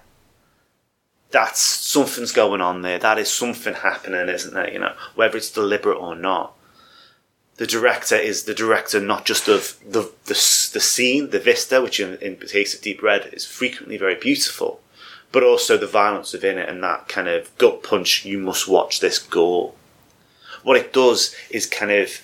that's 1.31 1.61
something's 1.61 2.33
going 2.33 2.61
on 2.61 2.83
there. 2.83 2.99
That 2.99 3.19
is 3.19 3.33
something 3.33 3.75
happening, 3.75 4.29
isn't 4.29 4.55
there? 4.55 4.71
You 4.71 4.81
know, 4.81 4.95
whether 5.15 5.37
it's 5.37 5.51
deliberate 5.51 5.99
or 5.99 6.17
not. 6.17 6.55
The 7.57 7.67
director 7.67 8.17
is 8.17 8.45
the 8.45 8.55
director 8.55 9.01
not 9.01 9.27
just 9.27 9.47
of 9.47 9.77
the 9.87 10.11
the, 10.25 10.35
the 10.35 10.81
scene, 10.81 11.31
the 11.31 11.39
vista, 11.39 11.83
which 11.83 12.01
in, 12.01 12.17
in 12.17 12.39
the 12.39 12.47
case 12.47 12.75
of 12.75 12.81
Deep 12.81 13.03
Red 13.03 13.31
is 13.33 13.45
frequently 13.45 13.99
very 13.99 14.15
beautiful, 14.15 14.81
but 15.31 15.45
also 15.45 15.77
the 15.77 15.87
violence 15.87 16.33
within 16.33 16.59
it 16.59 16.69
and 16.69 16.83
that 16.83 17.07
kind 17.07 17.29
of 17.29 17.57
gut 17.59 17.83
punch. 17.83 18.25
You 18.25 18.39
must 18.39 18.67
watch 18.67 19.01
this 19.01 19.19
gore. 19.19 19.75
What 20.63 20.77
it 20.77 20.93
does 20.93 21.35
is 21.51 21.67
kind 21.67 21.91
of 21.91 22.21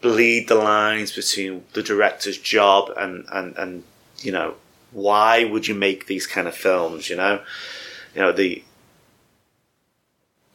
bleed 0.00 0.48
the 0.48 0.54
lines 0.54 1.14
between 1.14 1.64
the 1.72 1.82
director's 1.82 2.38
job 2.38 2.92
and 2.96 3.24
and 3.32 3.56
and 3.56 3.84
you 4.18 4.32
know 4.32 4.54
why 4.90 5.44
would 5.44 5.68
you 5.68 5.74
make 5.74 6.06
these 6.06 6.26
kind 6.26 6.48
of 6.48 6.54
films? 6.54 7.10
You 7.10 7.16
know 7.16 7.42
you 8.14 8.20
know 8.20 8.32
the 8.32 8.64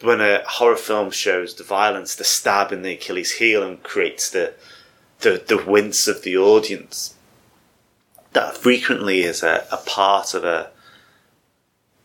when 0.02 0.20
a 0.20 0.44
horror 0.46 0.76
film 0.76 1.12
shows 1.12 1.56
the 1.56 1.64
violence, 1.64 2.16
the 2.16 2.26
stab 2.26 2.74
in 2.74 2.82
the 2.82 2.94
Achilles 2.94 3.34
heel, 3.34 3.64
and 3.64 3.82
creates 3.84 4.30
the 4.30 4.54
the, 5.22 5.42
the 5.48 5.64
wince 5.64 6.08
of 6.08 6.24
the 6.24 6.36
audience, 6.36 7.16
that 8.34 8.58
frequently 8.58 9.22
is 9.22 9.42
a, 9.42 9.66
a 9.72 9.78
part 9.78 10.34
of 10.34 10.44
a, 10.44 10.72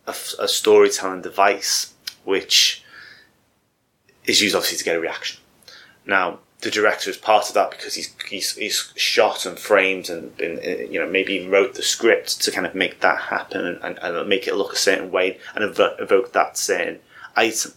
a 0.07 0.15
a 0.39 0.49
storytelling 0.49 1.23
device 1.23 1.95
which 2.25 2.85
is 4.29 4.41
used 4.43 4.55
obviously 4.55 4.79
to 4.79 4.85
get 4.85 4.97
a 4.97 5.01
reaction. 5.01 5.41
Now, 6.07 6.39
the 6.61 6.71
director 6.71 7.09
is 7.11 7.17
part 7.17 7.49
of 7.49 7.55
that 7.55 7.71
because 7.71 7.95
he's 7.95 8.15
he's, 8.29 8.57
he's 8.57 8.93
shot 8.97 9.47
and 9.47 9.59
framed 9.59 10.11
and, 10.11 10.33
uh, 10.41 10.45
you 10.45 10.99
know 10.99 11.09
maybe 11.09 11.35
even 11.35 11.51
wrote 11.51 11.75
the 11.75 11.83
script 11.83 12.41
to 12.43 12.51
kind 12.51 12.67
of 12.67 12.75
make 12.75 13.01
that 13.01 13.21
happen 13.21 13.65
and, 13.65 13.79
and, 13.83 13.99
and 13.99 14.29
make 14.29 14.49
it 14.49 14.57
look 14.57 14.73
a 14.73 14.77
certain 14.77 15.11
way 15.11 15.39
and 15.55 15.65
evoke, 15.65 15.97
evoke 16.01 16.33
that 16.33 16.59
certain 16.59 16.99
item. 17.37 17.73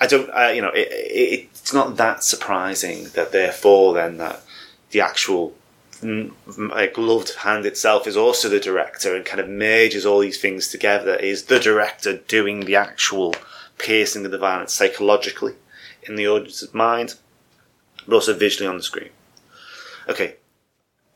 I 0.00 0.06
don't, 0.06 0.28
uh, 0.30 0.52
you 0.54 0.60
know, 0.60 0.68
it, 0.68 0.88
it, 0.88 1.48
it's 1.52 1.72
not 1.72 1.96
that 1.96 2.22
surprising 2.22 3.04
that 3.14 3.32
therefore 3.32 3.94
then 3.94 4.18
that 4.18 4.42
the 4.90 5.00
actual 5.00 5.54
mm, 6.00 6.32
like 6.70 6.94
gloved 6.94 7.34
hand 7.36 7.66
itself 7.66 8.06
is 8.06 8.16
also 8.16 8.48
the 8.48 8.60
director 8.60 9.16
and 9.16 9.24
kind 9.24 9.40
of 9.40 9.48
merges 9.48 10.06
all 10.06 10.20
these 10.20 10.40
things 10.40 10.68
together. 10.68 11.16
Is 11.16 11.44
the 11.44 11.58
director 11.58 12.18
doing 12.18 12.60
the 12.60 12.76
actual 12.76 13.34
piercing 13.78 14.24
of 14.24 14.30
the 14.30 14.38
violence 14.38 14.72
psychologically 14.72 15.54
in 16.08 16.16
the 16.16 16.26
audience's 16.26 16.72
mind? 16.74 17.16
but 18.06 18.14
also 18.14 18.34
visually 18.34 18.68
on 18.68 18.76
the 18.76 18.82
screen. 18.82 19.10
Okay, 20.08 20.36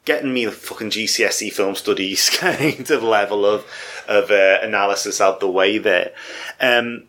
getting 0.04 0.32
me 0.32 0.44
the 0.44 0.52
fucking 0.52 0.90
GCSE 0.90 1.52
film 1.52 1.74
studies 1.74 2.30
kind 2.38 2.90
of 2.90 3.02
level 3.02 3.46
of 3.46 3.64
of 4.08 4.30
uh, 4.30 4.58
analysis 4.62 5.20
out 5.20 5.40
the 5.40 5.50
way 5.50 5.78
there. 5.78 6.12
Um, 6.60 7.04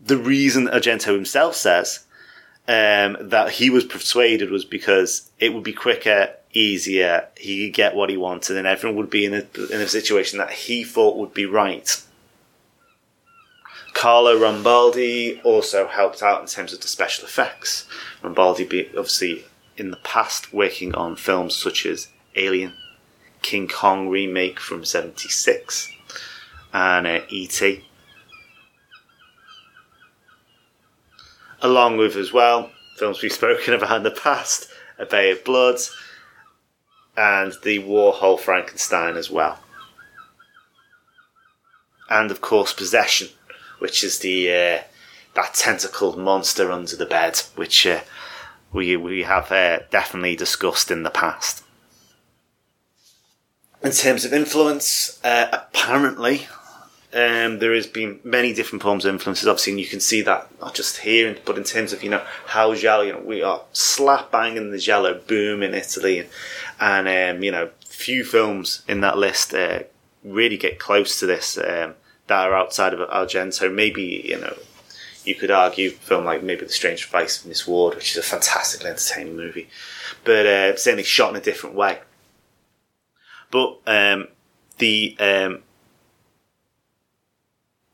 the 0.00 0.16
reason 0.16 0.68
Argento 0.68 1.14
himself 1.14 1.54
says 1.54 2.06
um, 2.66 3.16
that 3.20 3.52
he 3.52 3.68
was 3.68 3.84
persuaded 3.84 4.50
was 4.50 4.64
because 4.64 5.30
it 5.38 5.52
would 5.52 5.64
be 5.64 5.72
quicker, 5.72 6.34
easier. 6.52 7.28
He 7.36 7.66
could 7.66 7.74
get 7.74 7.94
what 7.94 8.10
he 8.10 8.16
wanted, 8.16 8.56
and 8.56 8.66
everyone 8.66 8.96
would 8.96 9.10
be 9.10 9.26
in 9.26 9.34
a 9.34 9.46
in 9.72 9.80
a 9.80 9.88
situation 9.88 10.38
that 10.38 10.52
he 10.52 10.84
thought 10.84 11.16
would 11.16 11.34
be 11.34 11.46
right. 11.46 12.02
Carlo 13.98 14.38
Rambaldi 14.38 15.44
also 15.44 15.88
helped 15.88 16.22
out 16.22 16.40
in 16.40 16.46
terms 16.46 16.72
of 16.72 16.80
the 16.80 16.86
special 16.86 17.24
effects. 17.24 17.84
Rambaldi, 18.22 18.68
be 18.68 18.86
obviously 18.90 19.44
in 19.76 19.90
the 19.90 19.96
past 19.96 20.52
working 20.52 20.94
on 20.94 21.16
films 21.16 21.56
such 21.56 21.84
as 21.84 22.06
Alien, 22.36 22.74
King 23.42 23.66
Kong 23.66 24.08
remake 24.08 24.60
from 24.60 24.84
'76, 24.84 25.90
and 26.72 27.08
uh, 27.08 27.22
E.T. 27.28 27.84
Along 31.60 31.96
with 31.96 32.14
as 32.14 32.32
well 32.32 32.70
films 32.98 33.20
we've 33.20 33.32
spoken 33.42 33.74
about 33.74 33.96
in 33.96 34.02
the 34.04 34.12
past, 34.12 34.68
A 35.00 35.06
Bay 35.06 35.32
of 35.32 35.42
Blood, 35.42 35.80
and 37.16 37.52
the 37.64 37.80
Warhol 37.80 38.38
Frankenstein 38.38 39.16
as 39.16 39.28
well, 39.28 39.58
and 42.08 42.30
of 42.30 42.40
course 42.40 42.72
Possession, 42.72 43.30
which 43.78 44.02
is 44.04 44.18
the 44.20 44.50
uh, 44.50 44.82
that 45.34 45.54
tentacled 45.54 46.18
monster 46.18 46.70
under 46.70 46.96
the 46.96 47.06
bed, 47.06 47.38
which 47.54 47.86
uh, 47.86 48.00
we 48.72 48.96
we 48.96 49.22
have 49.22 49.50
uh, 49.52 49.80
definitely 49.90 50.36
discussed 50.36 50.90
in 50.90 51.02
the 51.02 51.10
past. 51.10 51.64
In 53.82 53.92
terms 53.92 54.24
of 54.24 54.32
influence, 54.32 55.20
uh, 55.24 55.48
apparently 55.52 56.48
um, 57.12 57.58
there 57.58 57.72
has 57.74 57.86
been 57.86 58.20
many 58.22 58.52
different 58.52 58.82
forms 58.82 59.04
of 59.04 59.14
influences, 59.14 59.48
obviously, 59.48 59.72
and 59.72 59.80
you 59.80 59.86
can 59.86 60.00
see 60.00 60.20
that 60.22 60.48
not 60.60 60.74
just 60.74 60.98
here, 60.98 61.36
but 61.46 61.56
in 61.56 61.64
terms 61.64 61.92
of 61.92 62.02
you 62.02 62.10
know 62.10 62.22
how 62.46 62.74
Giallo, 62.74 63.02
you 63.02 63.12
know, 63.12 63.20
we 63.20 63.42
are 63.42 63.62
slap 63.72 64.30
bang 64.30 64.56
in 64.56 64.70
the 64.70 64.78
Giallo 64.78 65.20
boom 65.26 65.62
in 65.62 65.74
Italy, 65.74 66.18
and, 66.18 66.28
and 66.80 67.36
um, 67.36 67.42
you 67.42 67.50
know, 67.50 67.70
few 67.86 68.24
films 68.24 68.82
in 68.88 69.00
that 69.00 69.16
list 69.16 69.54
uh, 69.54 69.84
really 70.22 70.56
get 70.56 70.78
close 70.78 71.18
to 71.20 71.26
this 71.26 71.56
um, 71.56 71.94
that 72.28 72.48
are 72.48 72.54
outside 72.54 72.94
of 72.94 73.08
Argento. 73.10 73.72
Maybe 73.72 74.22
you 74.24 74.40
know, 74.40 74.56
you 75.24 75.34
could 75.34 75.50
argue 75.50 75.90
film 75.90 76.24
like 76.24 76.42
maybe 76.42 76.64
The 76.64 76.72
Strange 76.72 77.06
Vice 77.06 77.40
of 77.40 77.46
Miss 77.46 77.66
Ward, 77.66 77.94
which 77.96 78.12
is 78.12 78.18
a 78.18 78.22
fantastically 78.22 78.90
entertaining 78.90 79.36
movie, 79.36 79.68
but 80.24 80.46
uh, 80.46 80.76
certainly 80.76 81.04
shot 81.04 81.30
in 81.30 81.36
a 81.36 81.44
different 81.44 81.76
way. 81.76 81.98
But 83.50 83.78
um, 83.86 84.28
the 84.78 85.16
um, 85.18 85.62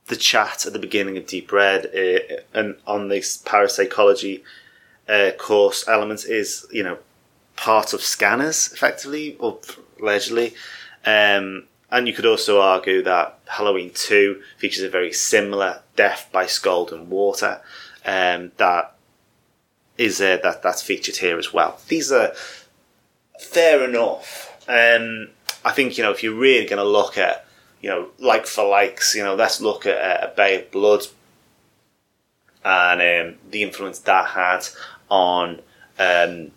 the 0.06 0.16
chat 0.16 0.66
at 0.66 0.72
the 0.72 0.78
beginning 0.78 1.16
of 1.16 1.26
Deep 1.26 1.50
Red 1.50 1.86
uh, 1.86 2.36
and 2.52 2.76
on 2.86 3.08
this 3.08 3.38
parapsychology 3.38 4.44
uh, 5.08 5.30
course 5.38 5.86
element 5.88 6.24
is 6.24 6.66
you 6.70 6.82
know 6.82 6.98
part 7.56 7.92
of 7.92 8.02
Scanners 8.02 8.72
effectively 8.72 9.36
or 9.38 9.58
allegedly. 10.00 10.54
Um, 11.06 11.64
and 11.94 12.08
you 12.08 12.12
could 12.12 12.26
also 12.26 12.60
argue 12.60 13.04
that 13.04 13.38
Halloween 13.46 13.92
2 13.94 14.42
features 14.58 14.82
a 14.82 14.88
very 14.88 15.12
similar 15.12 15.80
death 15.94 16.28
by 16.32 16.44
scald 16.44 16.92
and 16.92 17.08
water 17.08 17.60
um, 18.04 18.50
that 18.56 18.96
is 19.96 20.20
uh, 20.20 20.38
that 20.42 20.60
that's 20.60 20.82
featured 20.82 21.16
here 21.16 21.38
as 21.38 21.52
well. 21.52 21.78
These 21.86 22.10
are 22.10 22.32
fair 23.38 23.88
enough. 23.88 24.60
Um, 24.66 25.28
I 25.64 25.70
think 25.70 25.96
you 25.96 26.02
know 26.02 26.10
if 26.10 26.24
you're 26.24 26.34
really 26.34 26.66
going 26.66 26.82
to 26.82 26.88
look 26.88 27.16
at 27.16 27.46
you 27.80 27.88
know 27.88 28.08
like 28.18 28.46
for 28.46 28.68
likes, 28.68 29.14
you 29.14 29.22
know 29.22 29.36
let's 29.36 29.60
look 29.60 29.86
at 29.86 29.96
uh, 29.96 30.26
a 30.26 30.34
Bay 30.34 30.60
of 30.60 30.72
Blood 30.72 31.06
and 32.64 33.00
um, 33.00 33.38
the 33.50 33.62
influence 33.62 34.00
that 34.00 34.30
had 34.30 34.66
on 35.08 35.60
um, 36.00 36.50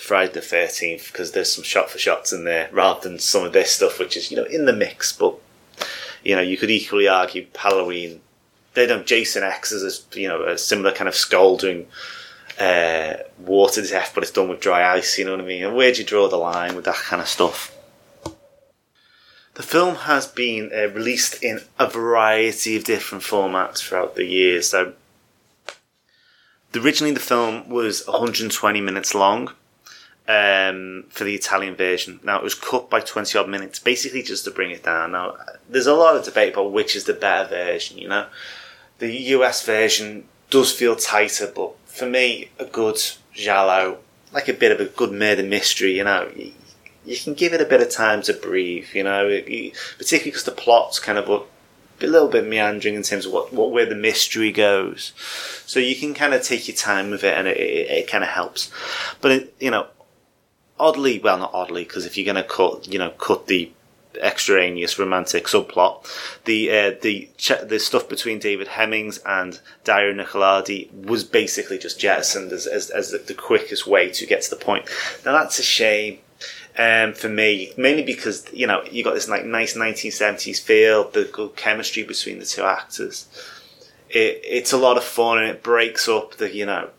Friday 0.00 0.32
the 0.32 0.40
Thirteenth 0.40 1.10
because 1.12 1.32
there's 1.32 1.52
some 1.52 1.64
shot 1.64 1.90
for 1.90 1.98
shots 1.98 2.32
in 2.32 2.44
there 2.44 2.68
rather 2.72 3.08
than 3.08 3.18
some 3.18 3.44
of 3.44 3.52
this 3.52 3.72
stuff 3.72 3.98
which 3.98 4.16
is 4.16 4.30
you 4.30 4.36
know 4.36 4.44
in 4.44 4.64
the 4.64 4.72
mix. 4.72 5.12
But 5.12 5.36
you 6.24 6.34
know 6.34 6.42
you 6.42 6.56
could 6.56 6.70
equally 6.70 7.08
argue 7.08 7.46
Halloween. 7.54 8.20
They 8.74 8.86
don't 8.86 9.06
Jason 9.06 9.42
X 9.42 9.72
is 9.72 10.06
a, 10.14 10.20
you 10.20 10.28
know 10.28 10.44
a 10.44 10.56
similar 10.56 10.92
kind 10.92 11.08
of 11.08 11.14
scalding 11.14 11.86
uh, 12.58 13.14
water 13.38 13.82
death, 13.82 14.12
but 14.14 14.22
it's 14.22 14.32
done 14.32 14.48
with 14.48 14.60
dry 14.60 14.94
ice. 14.94 15.18
You 15.18 15.24
know 15.24 15.32
what 15.32 15.40
I 15.40 15.44
mean? 15.44 15.64
And 15.64 15.76
where 15.76 15.92
do 15.92 16.00
you 16.00 16.06
draw 16.06 16.28
the 16.28 16.36
line 16.36 16.76
with 16.76 16.84
that 16.84 16.96
kind 16.96 17.20
of 17.20 17.28
stuff? 17.28 17.74
The 19.54 19.64
film 19.64 19.96
has 19.96 20.28
been 20.28 20.70
uh, 20.72 20.88
released 20.90 21.42
in 21.42 21.60
a 21.80 21.88
variety 21.88 22.76
of 22.76 22.84
different 22.84 23.24
formats 23.24 23.78
throughout 23.78 24.14
the 24.14 24.24
years. 24.24 24.68
So, 24.68 24.92
originally 26.76 27.12
the 27.12 27.18
film 27.18 27.68
was 27.68 28.06
120 28.06 28.80
minutes 28.80 29.16
long 29.16 29.50
um, 30.28 31.04
for 31.08 31.24
the 31.24 31.34
Italian 31.34 31.74
version. 31.74 32.20
Now 32.22 32.36
it 32.36 32.44
was 32.44 32.54
cut 32.54 32.90
by 32.90 33.00
20 33.00 33.36
odd 33.38 33.48
minutes, 33.48 33.78
basically 33.78 34.22
just 34.22 34.44
to 34.44 34.50
bring 34.50 34.70
it 34.70 34.84
down. 34.84 35.12
Now 35.12 35.36
there's 35.68 35.86
a 35.86 35.94
lot 35.94 36.16
of 36.16 36.24
debate 36.24 36.52
about 36.52 36.70
which 36.70 36.94
is 36.94 37.04
the 37.04 37.14
better 37.14 37.48
version. 37.48 37.98
You 37.98 38.08
know, 38.08 38.26
the 38.98 39.10
US 39.10 39.64
version 39.64 40.28
does 40.50 40.72
feel 40.72 40.94
tighter, 40.96 41.50
but 41.52 41.72
for 41.86 42.06
me, 42.06 42.50
a 42.58 42.66
good 42.66 42.98
giallo, 43.32 43.98
like 44.32 44.48
a 44.48 44.52
bit 44.52 44.70
of 44.70 44.80
a 44.80 44.84
good 44.84 45.12
murder 45.12 45.42
mystery. 45.42 45.96
You 45.96 46.04
know, 46.04 46.30
you 46.34 47.16
can 47.16 47.32
give 47.32 47.54
it 47.54 47.62
a 47.62 47.66
bit 47.66 47.80
of 47.80 47.90
time 47.90 48.20
to 48.22 48.34
breathe, 48.34 48.88
you 48.92 49.04
know, 49.04 49.28
particularly 49.28 50.24
because 50.24 50.44
the 50.44 50.52
plot's 50.52 51.00
kind 51.00 51.16
of 51.16 51.30
a, 51.30 52.04
a 52.04 52.06
little 52.06 52.28
bit 52.28 52.46
meandering 52.46 52.94
in 52.96 53.02
terms 53.02 53.24
of 53.24 53.32
what, 53.32 53.50
what 53.50 53.72
where 53.72 53.86
the 53.86 53.94
mystery 53.94 54.52
goes. 54.52 55.14
So 55.64 55.80
you 55.80 55.96
can 55.96 56.12
kind 56.12 56.34
of 56.34 56.42
take 56.42 56.68
your 56.68 56.76
time 56.76 57.08
with 57.08 57.24
it, 57.24 57.32
and 57.32 57.48
it, 57.48 57.56
it, 57.56 57.90
it 57.90 58.08
kind 58.08 58.22
of 58.22 58.28
helps. 58.28 58.70
But 59.22 59.32
it, 59.32 59.54
you 59.58 59.70
know, 59.70 59.86
oddly, 60.78 61.18
well, 61.18 61.38
not 61.38 61.54
oddly, 61.54 61.84
because 61.84 62.06
if 62.06 62.16
you're 62.16 62.32
going 62.32 62.42
to 62.42 62.48
cut, 62.48 62.88
you 62.88 62.98
know, 62.98 63.10
cut 63.10 63.46
the 63.46 63.70
extraneous 64.22 64.98
romantic 64.98 65.46
subplot, 65.46 66.04
the 66.44 66.70
uh, 66.70 66.94
the 67.02 67.28
the 67.64 67.78
stuff 67.78 68.08
between 68.08 68.38
David 68.38 68.68
Hemmings 68.68 69.18
and 69.18 69.60
Dario 69.84 70.12
Nicolodi 70.12 70.92
was 70.92 71.24
basically 71.24 71.78
just 71.78 72.00
jettisoned 72.00 72.52
as 72.52 72.66
as, 72.66 72.90
as 72.90 73.10
the, 73.10 73.18
the 73.18 73.34
quickest 73.34 73.86
way 73.86 74.10
to 74.10 74.26
get 74.26 74.42
to 74.42 74.50
the 74.50 74.56
point. 74.56 74.88
Now 75.24 75.32
that's 75.32 75.58
a 75.58 75.62
shame 75.62 76.18
um, 76.78 77.12
for 77.12 77.28
me, 77.28 77.72
mainly 77.76 78.02
because 78.02 78.46
you 78.52 78.66
know 78.66 78.82
you 78.84 79.02
got 79.02 79.14
this 79.14 79.28
like 79.28 79.44
nice 79.44 79.76
1970s 79.76 80.60
feel, 80.60 81.10
the 81.10 81.24
good 81.24 81.56
chemistry 81.56 82.04
between 82.04 82.38
the 82.38 82.46
two 82.46 82.62
actors. 82.62 83.28
It, 84.08 84.40
it's 84.42 84.72
a 84.72 84.78
lot 84.78 84.96
of 84.96 85.04
fun 85.04 85.38
and 85.38 85.48
it 85.48 85.62
breaks 85.62 86.08
up 86.08 86.36
the 86.36 86.54
you 86.54 86.64
know 86.64 86.90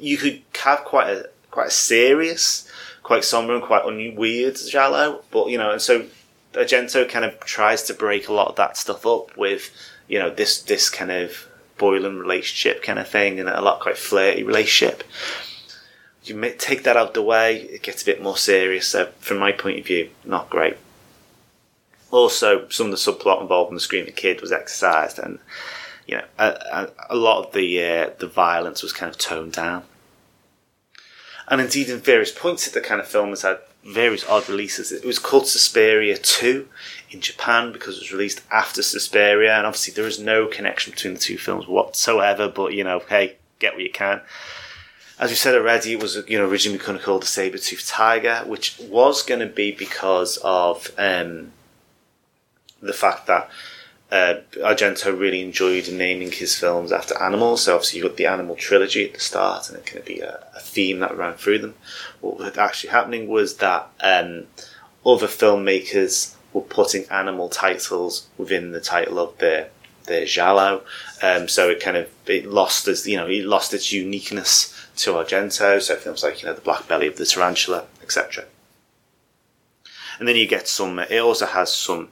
you 0.00 0.16
could 0.16 0.42
have 0.60 0.84
quite 0.84 1.08
a 1.08 1.28
quite 1.50 1.68
a 1.68 1.70
serious, 1.70 2.68
quite 3.02 3.24
somber 3.24 3.54
and 3.54 3.62
quite 3.62 3.84
un- 3.84 4.14
weird 4.14 4.56
giallo, 4.56 5.22
but 5.30 5.48
you 5.48 5.58
know 5.58 5.72
and 5.72 5.82
so 5.82 6.06
Argento 6.54 7.08
kind 7.08 7.24
of 7.24 7.40
tries 7.40 7.82
to 7.84 7.94
break 7.94 8.28
a 8.28 8.32
lot 8.32 8.48
of 8.48 8.56
that 8.56 8.76
stuff 8.76 9.06
up 9.06 9.36
with 9.36 9.70
you 10.08 10.18
know 10.18 10.30
this 10.30 10.62
this 10.62 10.90
kind 10.90 11.10
of 11.10 11.48
boiling 11.78 12.18
relationship 12.18 12.82
kind 12.82 12.98
of 12.98 13.08
thing 13.08 13.40
and 13.40 13.48
a 13.48 13.60
lot 13.60 13.80
quite 13.80 13.98
flirty 13.98 14.42
relationship 14.42 15.02
you 16.24 16.54
take 16.56 16.84
that 16.84 16.96
out 16.96 17.08
of 17.08 17.14
the 17.14 17.22
way, 17.22 17.62
it 17.62 17.82
gets 17.82 18.02
a 18.02 18.06
bit 18.06 18.22
more 18.22 18.36
serious. 18.36 18.86
So, 18.88 19.06
from 19.18 19.38
my 19.38 19.52
point 19.52 19.80
of 19.80 19.86
view, 19.86 20.10
not 20.24 20.50
great. 20.50 20.76
Also, 22.10 22.68
some 22.68 22.86
of 22.86 22.92
the 22.92 22.98
subplot 22.98 23.40
involved 23.40 23.70
in 23.70 23.74
the 23.74 23.80
Screaming 23.80 24.14
Kid 24.14 24.40
was 24.40 24.52
exercised, 24.52 25.18
and 25.18 25.38
you 26.06 26.18
know, 26.18 26.24
a, 26.38 26.46
a, 26.46 26.88
a 27.10 27.16
lot 27.16 27.44
of 27.44 27.52
the 27.52 27.82
uh, 27.82 28.10
the 28.18 28.26
violence 28.26 28.82
was 28.82 28.92
kind 28.92 29.10
of 29.10 29.18
toned 29.18 29.52
down. 29.52 29.84
And 31.48 31.60
indeed, 31.60 31.88
in 31.88 31.98
various 31.98 32.30
points, 32.30 32.70
the 32.70 32.80
kind 32.80 33.00
of 33.00 33.08
film 33.08 33.30
has 33.30 33.42
had 33.42 33.58
various 33.84 34.28
odd 34.28 34.48
releases. 34.48 34.92
It 34.92 35.04
was 35.04 35.18
called 35.18 35.48
Suspiria 35.48 36.16
2 36.16 36.68
in 37.10 37.20
Japan 37.20 37.72
because 37.72 37.96
it 37.96 38.02
was 38.02 38.12
released 38.12 38.42
after 38.50 38.82
Suspiria, 38.82 39.56
and 39.56 39.66
obviously 39.66 39.94
there 39.94 40.06
is 40.06 40.20
no 40.20 40.46
connection 40.46 40.92
between 40.92 41.14
the 41.14 41.20
two 41.20 41.38
films 41.38 41.66
whatsoever. 41.66 42.48
But 42.48 42.74
you 42.74 42.84
know, 42.84 43.00
hey, 43.08 43.36
get 43.58 43.74
what 43.74 43.82
you 43.82 43.90
can 43.90 44.22
as 45.22 45.30
we 45.30 45.36
said 45.36 45.54
already, 45.54 45.92
it 45.92 46.02
was 46.02 46.16
you 46.26 46.36
know 46.36 46.48
originally 46.48 46.78
going 46.78 46.98
to 46.98 47.04
call 47.04 47.20
the 47.20 47.26
saber 47.26 47.56
tooth 47.56 47.86
tiger, 47.86 48.42
which 48.44 48.76
was 48.80 49.22
going 49.22 49.38
to 49.38 49.46
be 49.46 49.70
because 49.70 50.36
of 50.42 50.90
um, 50.98 51.52
the 52.80 52.92
fact 52.92 53.28
that 53.28 53.48
uh, 54.12 54.40
Argento 54.56 55.18
really 55.18 55.40
enjoyed 55.40 55.88
naming 55.90 56.30
his 56.30 56.54
films 56.54 56.92
after 56.92 57.20
animals. 57.20 57.62
So 57.62 57.74
obviously 57.74 57.98
you 57.98 58.06
got 58.06 58.18
the 58.18 58.26
animal 58.26 58.56
trilogy 58.56 59.06
at 59.06 59.14
the 59.14 59.20
start, 59.20 59.70
and 59.70 59.78
it 59.78 59.86
can 59.86 60.02
be 60.02 60.20
a, 60.20 60.46
a 60.54 60.60
theme 60.60 61.00
that 61.00 61.16
ran 61.16 61.34
through 61.34 61.60
them. 61.60 61.74
What 62.20 62.36
was 62.36 62.58
actually 62.58 62.90
happening 62.90 63.26
was 63.26 63.56
that 63.56 63.88
um, 64.02 64.48
other 65.06 65.26
filmmakers 65.26 66.34
were 66.52 66.60
putting 66.60 67.06
animal 67.06 67.48
titles 67.48 68.28
within 68.36 68.72
the 68.72 68.80
title 68.80 69.18
of 69.18 69.38
their 69.38 69.70
their 70.04 70.26
giallo, 70.26 70.82
um, 71.22 71.48
so 71.48 71.70
it 71.70 71.80
kind 71.80 71.96
of 71.96 72.08
it 72.26 72.44
lost 72.44 72.88
its 72.88 73.06
you 73.06 73.16
know 73.16 73.28
it 73.28 73.46
lost 73.46 73.72
its 73.72 73.92
uniqueness 73.92 74.74
to 74.96 75.12
Argento, 75.12 75.80
so 75.80 75.96
films 75.96 76.22
like 76.22 76.42
you 76.42 76.48
know 76.48 76.54
the 76.54 76.60
Black 76.60 76.86
Belly 76.86 77.06
of 77.06 77.16
the 77.16 77.24
Tarantula, 77.24 77.86
etc. 78.02 78.44
And 80.18 80.28
then 80.28 80.36
you 80.36 80.46
get 80.46 80.68
some. 80.68 80.98
It 80.98 81.18
also 81.18 81.46
has 81.46 81.72
some, 81.72 82.10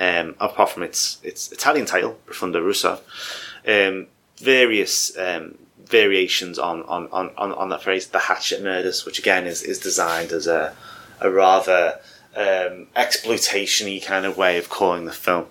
um, 0.00 0.34
apart 0.40 0.70
from 0.70 0.82
its 0.82 1.18
its 1.22 1.50
Italian 1.52 1.86
title, 1.86 2.18
Profondo 2.26 2.64
Rosso, 2.64 3.00
um, 3.66 4.06
various 4.36 5.16
um, 5.18 5.58
variations 5.88 6.58
on, 6.58 6.82
on, 6.82 7.08
on, 7.08 7.30
on, 7.36 7.68
that 7.70 7.82
phrase, 7.82 8.08
the 8.08 8.18
Hatchet 8.18 8.62
Murders, 8.62 9.04
which 9.04 9.18
again 9.18 9.46
is, 9.46 9.62
is 9.62 9.78
designed 9.78 10.32
as 10.32 10.46
a, 10.46 10.74
a 11.20 11.30
rather 11.30 11.98
um, 12.36 12.86
exploitation-y 12.94 14.00
kind 14.04 14.26
of 14.26 14.36
way 14.36 14.58
of 14.58 14.68
calling 14.68 15.06
the 15.06 15.12
film. 15.12 15.46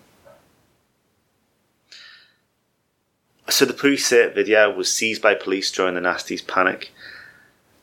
So 3.50 3.66
the 3.66 3.74
preset 3.74 4.36
video 4.36 4.72
was 4.74 4.94
seized 4.94 5.22
by 5.22 5.34
police 5.34 5.72
during 5.72 5.96
the 5.96 6.02
Nasties 6.02 6.46
panic, 6.46 6.92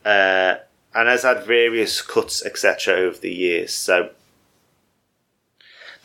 uh, 0.05 0.55
and 0.93 1.09
has 1.09 1.23
had 1.23 1.45
various 1.45 2.01
cuts 2.01 2.45
etc. 2.45 2.93
over 2.95 3.17
the 3.17 3.33
years. 3.33 3.73
So 3.73 4.11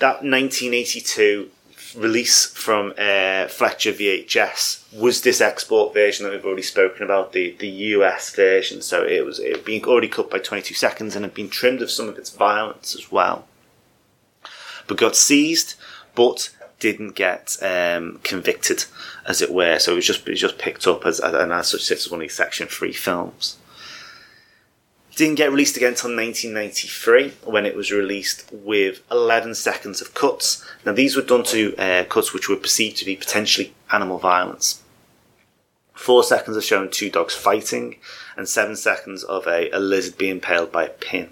that 0.01 0.25
1982 0.25 1.51
release 1.97 2.47
from 2.47 2.93
uh, 2.99 3.47
Fletcher 3.49 3.93
VHS 3.93 4.99
was 4.99 5.23
this 5.23 5.41
export 5.41 5.95
version 5.95 6.25
that 6.25 6.33
we've 6.33 6.45
already 6.45 6.63
spoken 6.63 7.03
about, 7.03 7.33
the, 7.33 7.55
the 7.59 7.69
US 7.69 8.35
version. 8.35 8.83
So 8.83 9.05
it 9.05 9.25
was 9.25 9.39
it 9.39 9.65
been 9.65 9.85
already 9.85 10.09
cut 10.09 10.31
by 10.31 10.39
22 10.39 10.75
seconds 10.75 11.15
and 11.15 11.25
had 11.25 11.35
been 11.35 11.49
trimmed 11.49 11.83
of 11.83 11.91
some 11.91 12.09
of 12.09 12.19
its 12.19 12.31
violence 12.31 12.95
as 12.95 13.13
well. 13.13 13.47
But 14.87 14.99
got 14.99 15.17
seized, 15.17 15.75
but 16.15 16.51
didn't 16.79 17.15
get 17.15 17.57
um, 17.63 18.21
convicted, 18.23 18.87
as 19.27 19.43
it 19.43 19.53
were. 19.53 19.79
So 19.79 19.93
it 19.93 19.97
was 19.97 20.07
just 20.07 20.27
it 20.27 20.31
was 20.31 20.41
just 20.41 20.59
picked 20.59 20.87
up 20.87 21.05
as 21.07 21.21
and 21.21 21.53
as 21.53 21.69
such 21.69 21.83
sits 21.83 22.07
as 22.07 22.11
one 22.11 22.21
of 22.21 22.23
these 22.23 22.35
Section 22.35 22.67
Three 22.67 22.93
films. 22.93 23.59
Didn't 25.21 25.35
get 25.35 25.51
released 25.51 25.77
again 25.77 25.91
until 25.91 26.17
1993 26.17 27.33
when 27.45 27.67
it 27.67 27.77
was 27.77 27.93
released 27.93 28.51
with 28.51 29.03
11 29.11 29.55
seconds 29.55 30.01
of 30.01 30.15
cuts. 30.15 30.65
Now 30.87 30.93
these 30.93 31.15
were 31.15 31.21
done 31.21 31.43
to 31.43 31.77
uh, 31.77 32.05
cuts 32.05 32.33
which 32.33 32.49
were 32.49 32.57
perceived 32.57 32.97
to 32.97 33.05
be 33.05 33.17
potentially 33.17 33.75
animal 33.93 34.17
violence. 34.17 34.81
Four 35.93 36.25
seconds 36.25 36.57
of 36.57 36.65
showing 36.65 36.89
two 36.89 37.11
dogs 37.11 37.35
fighting, 37.35 37.97
and 38.35 38.49
seven 38.49 38.77
seconds 38.77 39.23
of 39.23 39.47
a, 39.47 39.69
a 39.73 39.79
lizard 39.79 40.17
being 40.17 40.37
impaled 40.37 40.73
by 40.73 40.85
a 40.85 40.89
pin. 40.89 41.29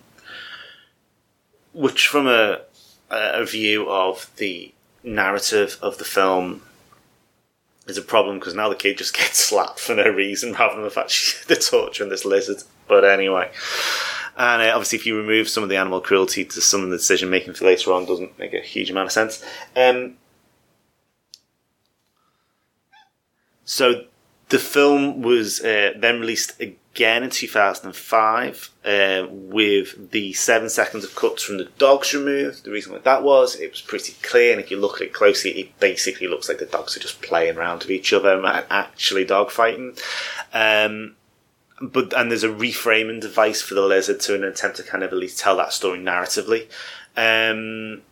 Which, 1.73 2.09
from 2.09 2.27
a, 2.27 2.61
a 3.09 3.47
view 3.47 3.89
of 3.89 4.31
the 4.37 4.75
narrative 5.03 5.79
of 5.81 5.97
the 5.97 6.05
film 6.05 6.61
is 7.89 7.99
a 7.99 8.03
problem 8.03 8.39
because 8.39 8.55
now 8.55 8.69
the 8.69 8.75
kid 8.75 8.99
just 8.99 9.15
gets 9.17 9.39
slapped 9.39 9.81
for 9.81 9.95
no 9.95 10.09
reason 10.09 10.53
rather 10.53 10.75
than 10.75 10.85
the 10.85 10.91
fact 10.91 11.11
she's 11.11 11.45
the 11.47 11.57
torturing 11.57 12.11
this 12.11 12.25
lizard. 12.25 12.63
But 12.87 13.05
anyway, 13.05 13.51
and 14.37 14.63
uh, 14.63 14.73
obviously, 14.73 14.99
if 14.99 15.07
you 15.07 15.17
remove 15.17 15.49
some 15.49 15.63
of 15.63 15.69
the 15.69 15.77
animal 15.77 16.01
cruelty 16.01 16.45
to 16.45 16.61
some 16.61 16.83
of 16.83 16.91
the 16.91 16.97
decision 16.97 17.29
making 17.29 17.55
for 17.55 17.65
later 17.65 17.93
on, 17.93 18.07
doesn't 18.07 18.39
make 18.39 18.55
a 18.55 18.61
huge 18.61 18.91
amount 18.91 19.07
of 19.07 19.13
sense. 19.13 19.45
Um, 19.77 20.15
so 23.65 24.05
the 24.49 24.59
film 24.59 25.23
was 25.23 25.61
uh, 25.61 25.93
then 25.97 26.21
released 26.21 26.59
again 26.61 26.77
in 27.01 27.31
2005 27.31 28.71
uh, 28.85 29.27
with 29.31 30.11
the 30.11 30.33
seven 30.33 30.69
seconds 30.69 31.05
of 31.05 31.15
cuts 31.15 31.43
from 31.43 31.59
the 31.59 31.69
dogs 31.79 32.13
removed. 32.15 32.65
The 32.65 32.71
reason 32.71 32.93
why 32.93 32.99
that 32.99 33.23
was, 33.23 33.57
it 33.57 33.71
was 33.71 33.81
pretty 33.81 34.15
clear, 34.23 34.53
and 34.53 34.61
if 34.61 34.71
you 34.71 34.79
look 34.79 34.97
at 34.97 35.09
it 35.09 35.15
closely, 35.15 35.53
it 35.53 35.79
basically 35.79 36.27
looks 36.27 36.49
like 36.49 36.59
the 36.59 36.67
dogs 36.67 36.97
are 36.97 37.01
just 37.01 37.23
playing 37.23 37.57
around 37.57 37.81
with 37.81 37.91
each 37.91 38.13
other 38.13 38.37
and 38.37 38.65
actually 38.71 39.25
dog 39.25 39.51
fighting. 39.51 39.97
Um, 40.53 41.17
but 41.81 42.13
and 42.15 42.31
there's 42.31 42.45
a 42.45 42.49
reframing 42.49 43.21
device 43.21 43.63
for 43.63 43.75
the 43.75 43.83
lizard 43.83 44.21
to 44.21 44.35
an 44.35 44.45
attempt 44.45 44.79
to 44.79 44.83
kind 44.83 45.05
of 45.05 45.13
at 45.13 45.19
least 45.19 45.39
tell 45.39 45.57
that 45.57 45.73
story 45.73 45.99
narratively. 45.99 46.69
Um, 47.17 48.03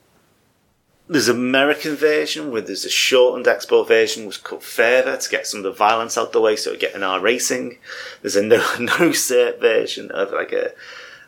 there's 1.09 1.29
an 1.29 1.37
American 1.37 1.95
version 1.95 2.51
where 2.51 2.61
there's 2.61 2.85
a 2.85 2.91
shortened 2.91 3.47
export 3.47 3.87
version 3.87 4.27
was 4.27 4.37
cut 4.37 4.63
further 4.63 5.17
to 5.17 5.31
get 5.31 5.47
some 5.47 5.59
of 5.59 5.65
the 5.65 5.73
violence 5.73 6.19
out 6.19 6.33
the 6.33 6.41
way 6.41 6.57
so 6.57 6.77
get 6.77 6.95
an 6.95 7.03
R 7.03 7.21
racing. 7.21 7.79
There's 8.23 8.37
a 8.37 8.43
no 8.43 8.57
no 8.81 9.11
cert 9.11 9.61
version 9.61 10.11
of 10.11 10.33
like 10.33 10.53
a, 10.53 10.73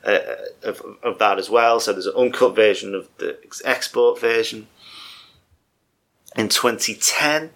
a, 0.05 0.69
of, 0.69 0.83
of 1.03 1.19
that 1.19 1.39
as 1.39 1.49
well. 1.49 1.79
So 1.79 1.93
there's 1.93 2.07
an 2.07 2.17
uncut 2.17 2.57
version 2.57 2.95
of 2.95 3.09
the 3.19 3.39
export 3.65 4.21
version. 4.21 4.67
In 6.37 6.49
2010, 6.49 7.51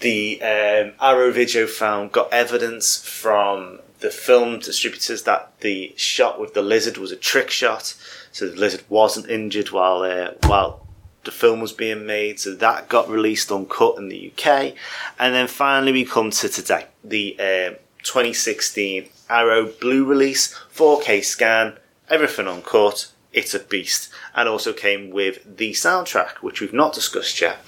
the 0.00 0.40
um, 0.42 0.92
Arrow 1.00 1.32
Video 1.32 1.66
found 1.66 2.12
got 2.12 2.32
evidence 2.32 3.02
from 3.02 3.80
the 4.00 4.10
film 4.10 4.58
distributors 4.58 5.22
that 5.22 5.52
the 5.60 5.94
shot 5.96 6.40
with 6.40 6.54
the 6.54 6.62
lizard 6.62 6.98
was 6.98 7.12
a 7.12 7.16
trick 7.16 7.50
shot, 7.50 7.94
so 8.32 8.48
the 8.48 8.56
lizard 8.56 8.82
wasn't 8.88 9.28
injured 9.30 9.70
while 9.70 10.02
uh, 10.02 10.32
while 10.46 10.81
the 11.24 11.30
film 11.30 11.60
was 11.60 11.72
being 11.72 12.06
made. 12.06 12.40
So 12.40 12.54
that 12.54 12.88
got 12.88 13.08
released 13.08 13.52
uncut 13.52 13.96
in 13.98 14.08
the 14.08 14.32
UK, 14.32 14.74
and 15.18 15.34
then 15.34 15.48
finally 15.48 15.92
we 15.92 16.04
come 16.04 16.30
to 16.30 16.48
today, 16.48 16.86
the 17.04 17.36
uh, 17.38 17.74
2016 18.02 19.08
Arrow 19.28 19.66
Blue 19.66 20.04
release, 20.04 20.58
4K 20.74 21.24
scan, 21.24 21.78
everything 22.08 22.48
uncut. 22.48 23.10
It's 23.32 23.54
a 23.54 23.60
beast, 23.60 24.10
and 24.34 24.48
also 24.48 24.74
came 24.74 25.10
with 25.10 25.56
the 25.56 25.72
soundtrack, 25.72 26.42
which 26.42 26.60
we've 26.60 26.74
not 26.74 26.92
discussed 26.92 27.40
yet 27.40 27.58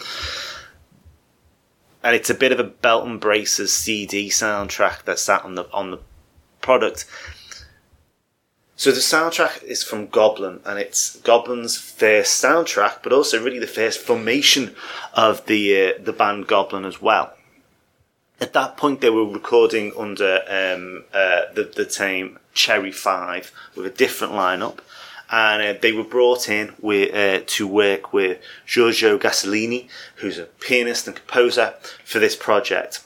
and 2.04 2.14
it's 2.14 2.28
a 2.28 2.34
bit 2.34 2.52
of 2.52 2.60
a 2.60 2.64
belt 2.64 3.06
and 3.06 3.18
braces 3.18 3.72
CD 3.72 4.28
soundtrack 4.28 5.04
that 5.04 5.18
sat 5.18 5.42
on 5.42 5.54
the 5.54 5.64
on 5.72 5.90
the 5.90 5.98
product. 6.60 7.06
So 8.76 8.90
the 8.90 8.98
soundtrack 8.98 9.62
is 9.62 9.84
from 9.84 10.08
Goblin, 10.08 10.60
and 10.64 10.78
it's 10.80 11.16
Goblin's 11.20 11.78
first 11.78 12.42
soundtrack, 12.42 13.02
but 13.02 13.12
also 13.12 13.42
really 13.42 13.60
the 13.60 13.68
first 13.68 14.00
formation 14.00 14.74
of 15.14 15.46
the 15.46 15.94
uh, 15.94 16.02
the 16.02 16.12
band 16.12 16.48
Goblin 16.48 16.84
as 16.84 17.00
well. 17.00 17.34
At 18.40 18.52
that 18.52 18.76
point, 18.76 19.00
they 19.00 19.10
were 19.10 19.24
recording 19.24 19.92
under 19.96 20.40
um, 20.48 21.04
uh, 21.14 21.42
the 21.54 21.70
the 21.74 21.84
team 21.84 22.40
Cherry 22.52 22.90
Five 22.90 23.52
with 23.76 23.86
a 23.86 23.90
different 23.90 24.32
lineup, 24.32 24.80
and 25.30 25.62
uh, 25.62 25.78
they 25.80 25.92
were 25.92 26.04
brought 26.04 26.48
in 26.48 26.74
with, 26.80 27.14
uh, 27.14 27.44
to 27.46 27.68
work 27.68 28.12
with 28.12 28.40
Giorgio 28.66 29.18
Gaslini, 29.18 29.88
who's 30.16 30.38
a 30.38 30.46
pianist 30.46 31.06
and 31.06 31.14
composer 31.14 31.74
for 32.04 32.18
this 32.18 32.34
project. 32.34 33.04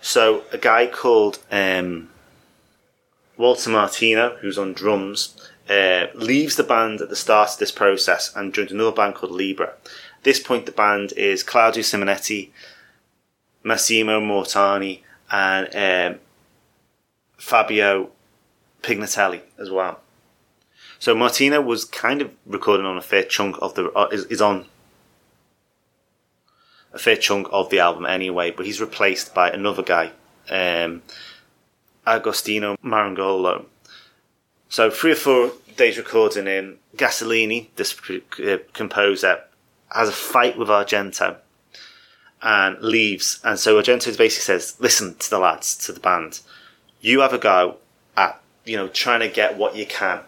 So 0.00 0.44
a 0.52 0.58
guy 0.58 0.86
called 0.88 1.38
um, 1.50 2.10
Walter 3.36 3.70
Martino, 3.70 4.36
who's 4.40 4.58
on 4.58 4.72
drums, 4.72 5.36
uh, 5.68 6.06
leaves 6.14 6.56
the 6.56 6.62
band 6.62 7.00
at 7.00 7.08
the 7.08 7.16
start 7.16 7.52
of 7.52 7.58
this 7.58 7.72
process 7.72 8.34
and 8.36 8.54
joins 8.54 8.70
another 8.70 8.92
band 8.92 9.14
called 9.14 9.32
Libra. 9.32 9.68
At 9.68 10.24
this 10.24 10.40
point, 10.40 10.66
the 10.66 10.72
band 10.72 11.12
is 11.12 11.42
Claudio 11.42 11.82
Simonetti, 11.82 12.50
Massimo 13.62 14.20
Morante, 14.20 15.00
and 15.30 16.14
um, 16.14 16.20
Fabio 17.36 18.10
Pignatelli 18.82 19.40
as 19.58 19.70
well. 19.70 20.00
So 20.98 21.14
Martino 21.14 21.60
was 21.60 21.84
kind 21.84 22.22
of 22.22 22.30
recording 22.46 22.86
on 22.86 22.96
a 22.96 23.02
fair 23.02 23.24
chunk 23.24 23.56
of 23.60 23.74
the 23.74 23.90
uh, 23.92 24.08
is, 24.12 24.24
is 24.26 24.40
on 24.40 24.66
a 26.92 26.98
fair 26.98 27.16
chunk 27.16 27.48
of 27.50 27.70
the 27.70 27.80
album 27.80 28.06
anyway, 28.06 28.50
but 28.50 28.64
he's 28.64 28.80
replaced 28.80 29.34
by 29.34 29.50
another 29.50 29.82
guy, 29.82 30.12
um, 30.48 31.02
Agostino 32.06 32.76
Marangolo. 32.84 33.66
So 34.68 34.90
three 34.90 35.12
or 35.12 35.16
four 35.16 35.52
days 35.76 35.96
recording 35.98 36.46
in, 36.46 36.78
Gaslini, 36.96 37.68
this 37.76 37.96
uh, 38.40 38.58
composer, 38.72 39.44
has 39.90 40.08
a 40.08 40.12
fight 40.12 40.58
with 40.58 40.68
Argento 40.68 41.36
and 42.42 42.80
leaves. 42.80 43.40
And 43.44 43.58
so 43.58 43.80
Argento 43.80 44.06
basically 44.16 44.28
says, 44.28 44.76
"Listen 44.78 45.14
to 45.16 45.30
the 45.30 45.38
lads, 45.38 45.76
to 45.86 45.92
the 45.92 46.00
band. 46.00 46.40
You 47.00 47.20
have 47.20 47.32
a 47.32 47.38
go 47.38 47.76
at 48.16 48.40
you 48.64 48.76
know 48.76 48.88
trying 48.88 49.20
to 49.20 49.28
get 49.28 49.56
what 49.56 49.76
you 49.76 49.86
can 49.86 50.20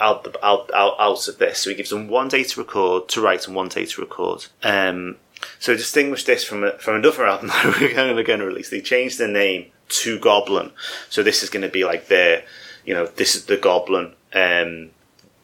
out, 0.00 0.24
the, 0.24 0.44
out, 0.44 0.70
out, 0.74 0.96
out 0.98 1.28
of 1.28 1.38
this. 1.38 1.58
So 1.58 1.70
he 1.70 1.76
gives 1.76 1.90
them 1.90 2.08
one 2.08 2.28
day 2.28 2.42
to 2.42 2.60
record, 2.60 3.08
to 3.10 3.20
write, 3.20 3.46
and 3.46 3.54
one 3.54 3.68
day 3.68 3.84
to 3.84 4.00
record. 4.00 4.46
Um, 4.62 5.16
so 5.58 5.76
distinguish 5.76 6.24
this 6.24 6.42
from 6.42 6.64
a, 6.64 6.72
from 6.78 6.96
another 6.96 7.26
album 7.26 7.48
that 7.48 7.78
we're 7.80 7.94
going 7.94 8.40
to, 8.40 8.46
release. 8.46 8.70
They 8.70 8.80
changed 8.80 9.18
the 9.18 9.28
name 9.28 9.66
to 9.90 10.18
Goblin. 10.18 10.72
So 11.08 11.22
this 11.22 11.42
is 11.42 11.50
going 11.50 11.62
to 11.62 11.68
be 11.68 11.84
like 11.84 12.08
their, 12.08 12.44
you 12.84 12.94
know, 12.94 13.06
this 13.06 13.34
is 13.34 13.44
the 13.44 13.56
Goblin, 13.56 14.12
um, 14.34 14.90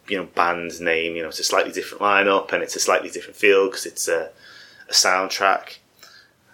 you 0.08 0.16
know, 0.16 0.28
band's 0.34 0.80
name. 0.80 1.16
You 1.16 1.22
know, 1.22 1.28
it's 1.28 1.40
a 1.40 1.44
slightly 1.44 1.72
different 1.72 2.02
lineup 2.02 2.52
and 2.52 2.62
it's 2.62 2.76
a 2.76 2.80
slightly 2.80 3.10
different 3.10 3.36
feel 3.36 3.66
because 3.66 3.86
it's 3.86 4.08
a, 4.08 4.30
a 4.88 4.92
soundtrack. 4.92 5.78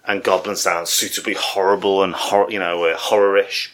And 0.07 0.25
Goblin 0.25 0.57
sounds 0.57 0.91
suitably 0.91 1.35
horrible 1.35 2.03
and 2.03 2.13
hor- 2.13 2.51
you 2.51 2.59
know, 2.59 2.85
uh, 2.85 2.97
horrorish. 2.97 3.71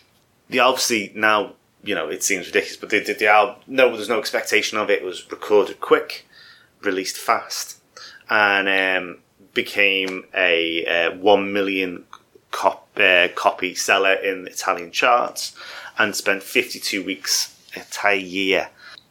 The 0.51 0.61
obviously 0.61 1.13
now 1.15 1.55
you 1.83 1.95
know, 1.95 2.09
it 2.09 2.23
seems 2.23 2.47
ridiculous, 2.47 2.77
but 2.77 2.91
the, 2.91 3.01
the, 3.01 3.15
the 3.15 3.29
album, 3.29 3.57
no, 3.67 3.95
there's 3.95 4.09
no 4.09 4.19
expectation 4.19 4.79
of 4.79 4.91
it. 4.91 5.03
It 5.03 5.05
was 5.05 5.31
recorded 5.31 5.81
quick, 5.81 6.27
released 6.83 7.17
fast, 7.17 7.81
and 8.29 8.69
um, 8.69 9.19
became 9.55 10.25
a 10.35 10.85
uh, 10.87 11.17
one 11.17 11.53
million 11.53 12.05
cop, 12.51 12.89
uh, 12.97 13.29
copy 13.35 13.75
seller 13.75 14.15
in 14.15 14.47
Italian 14.47 14.91
charts, 14.91 15.55
and 15.99 16.15
spent 16.15 16.43
52 16.43 17.03
weeks, 17.05 17.57
entire 17.75 18.15
year, 18.15 18.71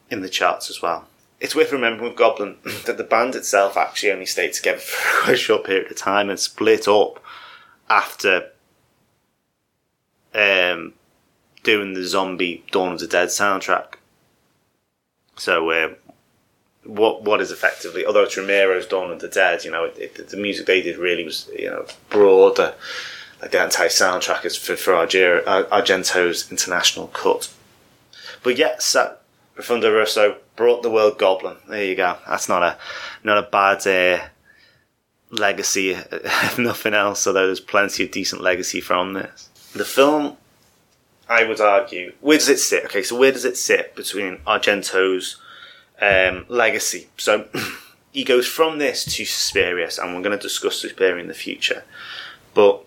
in 0.10 0.22
the 0.22 0.30
charts 0.30 0.70
as 0.70 0.82
well. 0.82 1.08
It's 1.40 1.56
worth 1.56 1.72
remembering 1.72 2.10
with 2.10 2.18
Goblin 2.18 2.58
that 2.86 2.98
the 2.98 3.04
band 3.04 3.36
itself 3.36 3.78
actually 3.78 4.12
only 4.12 4.26
stayed 4.26 4.54
together 4.54 4.80
for 4.80 5.34
a 5.34 5.38
short 5.38 5.66
period 5.66 5.92
of 5.92 5.98
time 5.98 6.30
and 6.30 6.40
split 6.40 6.88
up 6.88 7.24
after 7.90 8.52
um, 10.34 10.94
doing 11.64 11.94
the 11.94 12.06
zombie 12.06 12.64
Dawn 12.72 12.94
of 12.94 13.00
the 13.00 13.08
Dead 13.08 13.30
soundtrack. 13.30 13.96
So, 15.36 15.70
uh, 15.70 15.94
what 16.84 17.24
what 17.24 17.42
is 17.42 17.52
effectively, 17.52 18.06
although 18.06 18.24
it's 18.24 18.38
Romero's 18.38 18.88
Dawn 18.88 19.12
of 19.12 19.20
the 19.20 19.28
Dead, 19.28 19.64
you 19.64 19.72
know, 19.72 19.86
it, 19.86 19.98
it, 19.98 20.30
the 20.30 20.38
music 20.38 20.66
they 20.66 20.82
did 20.82 20.98
really 20.98 21.24
was, 21.24 21.50
you 21.58 21.70
know, 21.70 21.86
broader. 22.10 22.74
The 23.40 23.64
entire 23.64 23.90
soundtrack 23.90 24.46
is 24.46 24.56
for, 24.56 24.76
for 24.76 24.94
Arger- 24.94 25.44
Argento's 25.46 26.50
international 26.50 27.08
cut. 27.08 27.54
But 28.44 28.58
yes, 28.58 28.94
that 28.94 29.22
Profondo 29.56 29.94
Rosso 29.94 30.38
brought 30.56 30.84
the 30.84 30.90
world 30.90 31.18
Goblin. 31.18 31.58
There 31.68 31.84
you 31.84 31.96
go. 31.96 32.18
That's 32.28 32.50
not 32.50 32.64
a 32.64 32.78
not 33.24 33.38
a 33.38 33.44
bad 33.44 33.86
uh, 33.88 34.24
legacy, 35.30 35.92
if 36.12 36.60
nothing 36.60 36.94
else. 36.94 37.28
Although 37.28 37.48
there's 37.48 37.60
plenty 37.60 38.04
of 38.04 38.12
decent 38.12 38.42
legacy 38.42 38.82
from 38.82 39.14
this. 39.14 39.50
The 39.74 39.86
film, 39.86 40.38
I 41.30 41.44
would 41.44 41.62
argue, 41.62 42.14
where 42.22 42.38
does 42.38 42.50
it 42.50 42.60
sit? 42.60 42.86
Okay, 42.86 43.04
so 43.04 43.18
where 43.18 43.32
does 43.32 43.46
it 43.46 43.58
sit 43.58 43.96
between 43.96 44.38
Argento's 44.48 45.38
um, 46.02 46.46
legacy? 46.48 47.08
So 47.18 47.48
he 48.12 48.24
goes 48.24 48.48
from 48.48 48.80
this 48.80 49.06
to 49.06 49.26
Suspiria, 49.26 49.90
and 50.02 50.16
we're 50.16 50.24
going 50.24 50.38
to 50.38 50.42
discuss 50.42 50.82
Suspiria 50.82 51.22
in 51.22 51.28
the 51.28 51.34
future. 51.34 51.84
But 52.54 52.84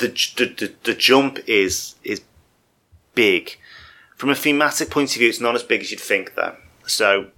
the 0.00 0.08
the, 0.08 0.72
the, 0.84 0.94
jump 0.94 1.38
is 1.46 1.94
is 2.04 2.20
big. 3.14 3.58
From 4.16 4.30
a 4.30 4.34
thematic 4.34 4.90
point 4.90 5.10
of 5.12 5.18
view, 5.18 5.28
it's 5.28 5.40
not 5.40 5.54
as 5.54 5.62
big 5.62 5.82
as 5.82 5.90
you'd 5.90 6.00
think, 6.00 6.34
though. 6.34 6.56
So, 6.86 7.28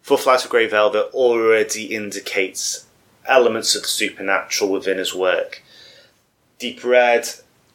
For 0.00 0.16
Flight 0.16 0.44
of 0.44 0.50
Grey 0.50 0.66
Velvet 0.66 1.10
already 1.12 1.94
indicates 1.94 2.86
elements 3.26 3.74
of 3.74 3.82
the 3.82 3.88
supernatural 3.88 4.70
within 4.70 4.98
his 4.98 5.14
work. 5.14 5.62
Deep 6.58 6.82
Red 6.82 7.28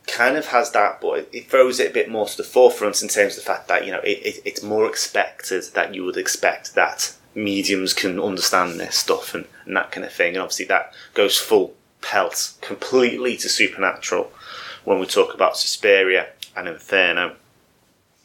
kind 0.07 0.35
of 0.35 0.47
has 0.47 0.71
that, 0.71 0.99
but 0.99 1.29
it 1.31 1.49
throws 1.49 1.79
it 1.79 1.91
a 1.91 1.93
bit 1.93 2.09
more 2.09 2.25
to 2.27 2.37
the 2.37 2.43
forefront 2.43 3.01
in 3.01 3.07
terms 3.07 3.37
of 3.37 3.43
the 3.43 3.47
fact 3.47 3.67
that 3.67 3.85
you 3.85 3.91
know 3.91 3.99
it, 3.99 4.19
it, 4.25 4.41
it's 4.43 4.63
more 4.63 4.87
expected 4.87 5.63
that 5.75 5.93
you 5.93 6.03
would 6.03 6.17
expect 6.17 6.75
that 6.75 7.15
mediums 7.35 7.93
can 7.93 8.19
understand 8.19 8.79
this 8.79 8.95
stuff 8.95 9.33
and, 9.33 9.45
and 9.65 9.75
that 9.75 9.91
kind 9.91 10.05
of 10.05 10.11
thing. 10.11 10.33
And 10.33 10.41
obviously, 10.41 10.65
that 10.65 10.93
goes 11.13 11.37
full 11.37 11.75
pelt 12.03 12.53
completely 12.61 13.35
to 13.37 13.49
supernatural 13.49 14.31
when 14.83 14.99
we 14.99 15.05
talk 15.05 15.33
about 15.33 15.57
Suspiria 15.57 16.27
and 16.55 16.67
Inferno 16.67 17.35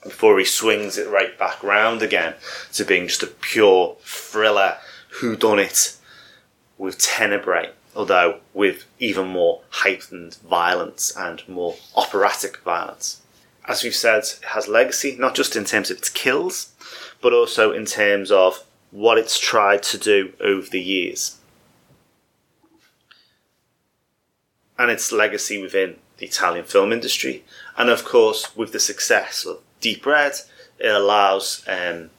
before 0.03 0.38
he 0.38 0.45
swings 0.45 0.97
it 0.97 1.09
right 1.09 1.38
back 1.38 1.62
round 1.62 2.03
again 2.03 2.35
to 2.73 2.85
being 2.85 3.09
just 3.09 3.23
a 3.23 3.27
pure 3.27 3.97
thriller 4.01 4.77
who 5.21 5.37
done 5.37 5.59
it 5.59 5.97
with 6.77 6.99
Tenebrae, 6.99 7.71
although 7.97 8.41
with 8.55 8.85
even 8.99 9.29
more 9.29 9.62
heightened 9.71 10.37
violence 10.49 11.12
and 11.17 11.43
more 11.49 11.77
operatic 11.97 12.59
violence. 12.59 13.23
As 13.67 13.83
we've 13.83 13.95
said, 13.95 14.21
it 14.21 14.41
has 14.49 14.69
legacy, 14.69 15.17
not 15.19 15.35
just 15.35 15.57
in 15.57 15.64
terms 15.64 15.91
of 15.91 15.99
its 15.99 16.09
kills, 16.09 16.73
but 17.21 17.33
also 17.33 17.73
in 17.73 17.85
terms 17.85 18.31
of 18.31 18.64
what 18.91 19.19
it's 19.19 19.38
tried 19.38 19.83
to 19.83 19.99
do 19.99 20.33
over 20.41 20.69
the 20.71 20.81
years. 20.81 21.38
And 24.79 24.91
its 24.91 25.11
legacy 25.11 25.61
within 25.61 25.97
the 26.19 26.27
Italian 26.27 26.64
film 26.64 26.93
industry, 26.93 27.45
and 27.77 27.91
of 27.91 28.05
course 28.05 28.57
with 28.57 28.73
the 28.73 28.81
success 28.81 29.45
of 29.45 29.59
Deep 29.81 30.07
Red, 30.07 30.33
it 30.79 30.88
allows 30.88 31.64
um, 31.67 32.11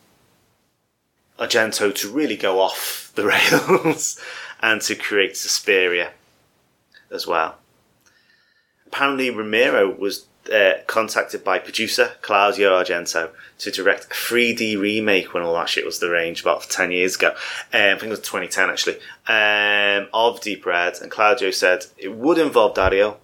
Argento 1.39 1.93
to 1.95 2.09
really 2.09 2.35
go 2.35 2.59
off 2.59 3.11
the 3.15 3.25
rails 3.25 4.19
and 4.61 4.81
to 4.81 4.95
create 4.95 5.37
Suspiria 5.37 6.11
as 7.09 7.25
well. 7.25 7.55
Apparently, 8.87 9.29
Romero 9.29 9.89
was 9.89 10.25
uh, 10.49 10.81
contacted 10.87 11.43
by 11.43 11.59
producer 11.59 12.13
Claudio 12.21 12.71
Argento 12.81 13.31
to 13.59 13.71
direct 13.71 14.05
a 14.05 14.07
3D 14.07 14.79
remake 14.79 15.33
when 15.33 15.43
all 15.43 15.53
that 15.55 15.69
shit 15.69 15.85
was 15.85 15.99
the 15.99 16.09
range 16.09 16.41
about 16.41 16.69
10 16.69 16.91
years 16.91 17.15
ago. 17.15 17.29
Um, 17.29 17.35
I 17.73 17.95
think 17.95 18.03
it 18.03 18.09
was 18.09 18.19
2010 18.19 18.69
actually, 18.69 18.97
um, 19.27 20.07
of 20.13 20.41
Deep 20.41 20.65
Red. 20.65 20.97
And 21.01 21.11
Claudio 21.11 21.51
said 21.51 21.85
it 21.97 22.15
would 22.15 22.37
involve 22.37 22.75
Dario. 22.75 23.17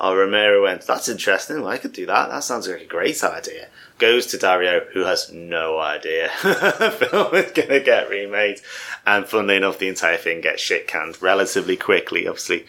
Oh, 0.00 0.14
Romero 0.14 0.62
went, 0.62 0.86
that's 0.86 1.08
interesting. 1.08 1.60
Well, 1.60 1.72
I 1.72 1.78
could 1.78 1.92
do 1.92 2.06
that. 2.06 2.28
That 2.28 2.44
sounds 2.44 2.68
like 2.68 2.82
a 2.82 2.86
great 2.86 3.24
idea. 3.24 3.68
Goes 3.98 4.26
to 4.26 4.38
Dario, 4.38 4.86
who 4.92 5.00
has 5.00 5.32
no 5.32 5.80
idea 5.80 6.30
the 6.42 7.08
film 7.10 7.34
is 7.34 7.50
going 7.50 7.68
to 7.68 7.80
get 7.80 8.08
remade. 8.08 8.60
And 9.04 9.26
funnily 9.26 9.56
enough, 9.56 9.78
the 9.78 9.88
entire 9.88 10.16
thing 10.16 10.40
gets 10.40 10.62
shit 10.62 10.86
canned 10.86 11.20
relatively 11.20 11.76
quickly, 11.76 12.28
obviously, 12.28 12.66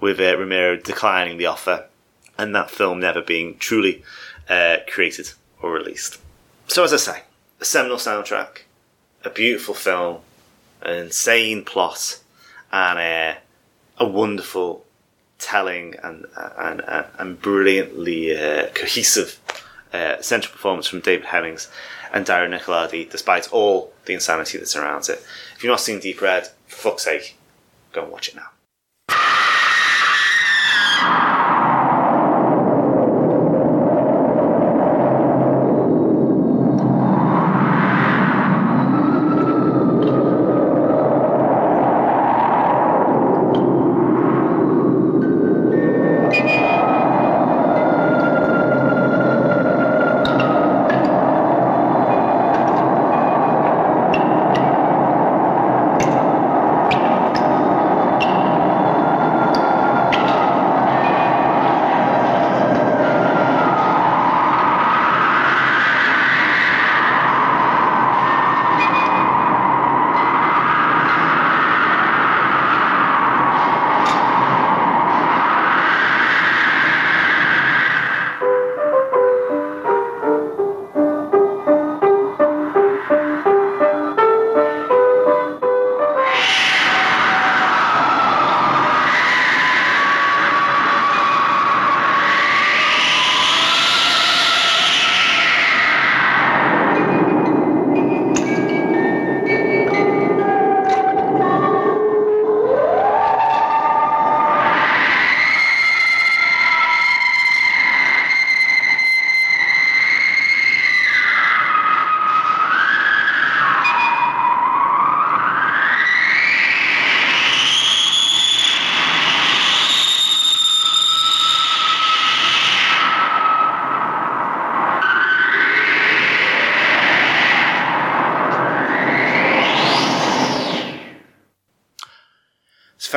with 0.00 0.18
uh, 0.18 0.36
Romero 0.36 0.76
declining 0.76 1.38
the 1.38 1.46
offer 1.46 1.86
and 2.38 2.54
that 2.54 2.70
film 2.70 3.00
never 3.00 3.20
being 3.20 3.58
truly 3.58 4.02
uh, 4.48 4.78
created 4.86 5.32
or 5.60 5.72
released. 5.72 6.18
So, 6.68 6.84
as 6.84 6.92
I 6.92 6.96
say, 6.96 7.22
a 7.60 7.64
seminal 7.64 7.96
soundtrack, 7.96 8.60
a 9.24 9.30
beautiful 9.30 9.74
film, 9.74 10.18
an 10.82 10.96
insane 10.96 11.64
plot, 11.64 12.20
and 12.72 12.98
a, 12.98 13.38
a 13.98 14.06
wonderful 14.06 14.84
telling 15.38 15.94
and 16.02 16.26
and, 16.36 16.82
and, 17.18 17.40
brilliantly 17.40 18.36
uh, 18.36 18.66
cohesive 18.74 19.38
uh, 19.92 20.20
central 20.20 20.52
performance 20.52 20.86
from 20.86 21.00
David 21.00 21.26
Hemmings 21.26 21.70
and 22.12 22.26
Dario 22.26 22.50
Nicolodi, 22.50 23.08
despite 23.08 23.52
all 23.52 23.92
the 24.06 24.14
insanity 24.14 24.58
that 24.58 24.66
surrounds 24.66 25.08
it. 25.08 25.24
If 25.56 25.62
you've 25.62 25.70
not 25.70 25.80
seen 25.80 26.00
Deep 26.00 26.20
Red, 26.20 26.48
for 26.66 26.90
fuck's 26.90 27.04
sake, 27.04 27.36
go 27.92 28.02
and 28.02 28.12
watch 28.12 28.28
it 28.28 28.36
now. 28.36 28.48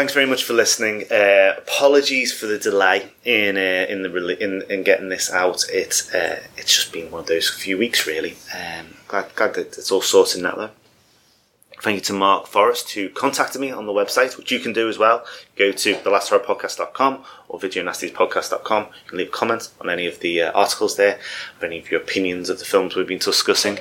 Thanks 0.01 0.13
very 0.15 0.25
much 0.25 0.43
for 0.43 0.53
listening. 0.53 1.05
Uh, 1.11 1.53
apologies 1.59 2.33
for 2.33 2.47
the 2.47 2.57
delay 2.57 3.11
in 3.23 3.55
uh, 3.55 3.85
in 3.87 4.01
the 4.01 4.43
in, 4.43 4.63
in 4.63 4.81
getting 4.81 5.09
this 5.09 5.31
out. 5.31 5.63
It 5.69 6.09
uh, 6.11 6.37
it's 6.57 6.75
just 6.75 6.91
been 6.91 7.11
one 7.11 7.19
of 7.21 7.27
those 7.27 7.47
few 7.47 7.77
weeks 7.77 8.07
really. 8.07 8.35
Um, 8.51 8.95
glad 9.07 9.35
glad 9.35 9.53
that 9.53 9.77
it's 9.77 9.91
all 9.91 10.01
sorted 10.01 10.41
now 10.41 10.55
though. 10.55 10.69
Thank 11.81 11.95
you 11.95 12.01
to 12.01 12.13
Mark 12.13 12.45
Forrest 12.45 12.91
who 12.91 13.09
contacted 13.09 13.59
me 13.59 13.71
on 13.71 13.87
the 13.87 13.91
website, 13.91 14.37
which 14.37 14.51
you 14.51 14.59
can 14.59 14.71
do 14.71 14.87
as 14.87 14.99
well. 14.99 15.25
Go 15.55 15.71
to 15.71 15.95
thelasthorrorpodcast.com 15.95 17.25
or 17.49 17.59
videonastyspodcast.com. 17.59 18.83
You 18.83 19.09
can 19.09 19.17
leave 19.17 19.31
comments 19.31 19.73
on 19.81 19.89
any 19.89 20.05
of 20.05 20.19
the 20.19 20.43
uh, 20.43 20.51
articles 20.51 20.95
there, 20.95 21.19
of 21.57 21.63
any 21.63 21.79
of 21.79 21.89
your 21.89 21.99
opinions 21.99 22.51
of 22.51 22.59
the 22.59 22.65
films 22.65 22.95
we've 22.95 23.07
been 23.07 23.17
discussing. 23.17 23.79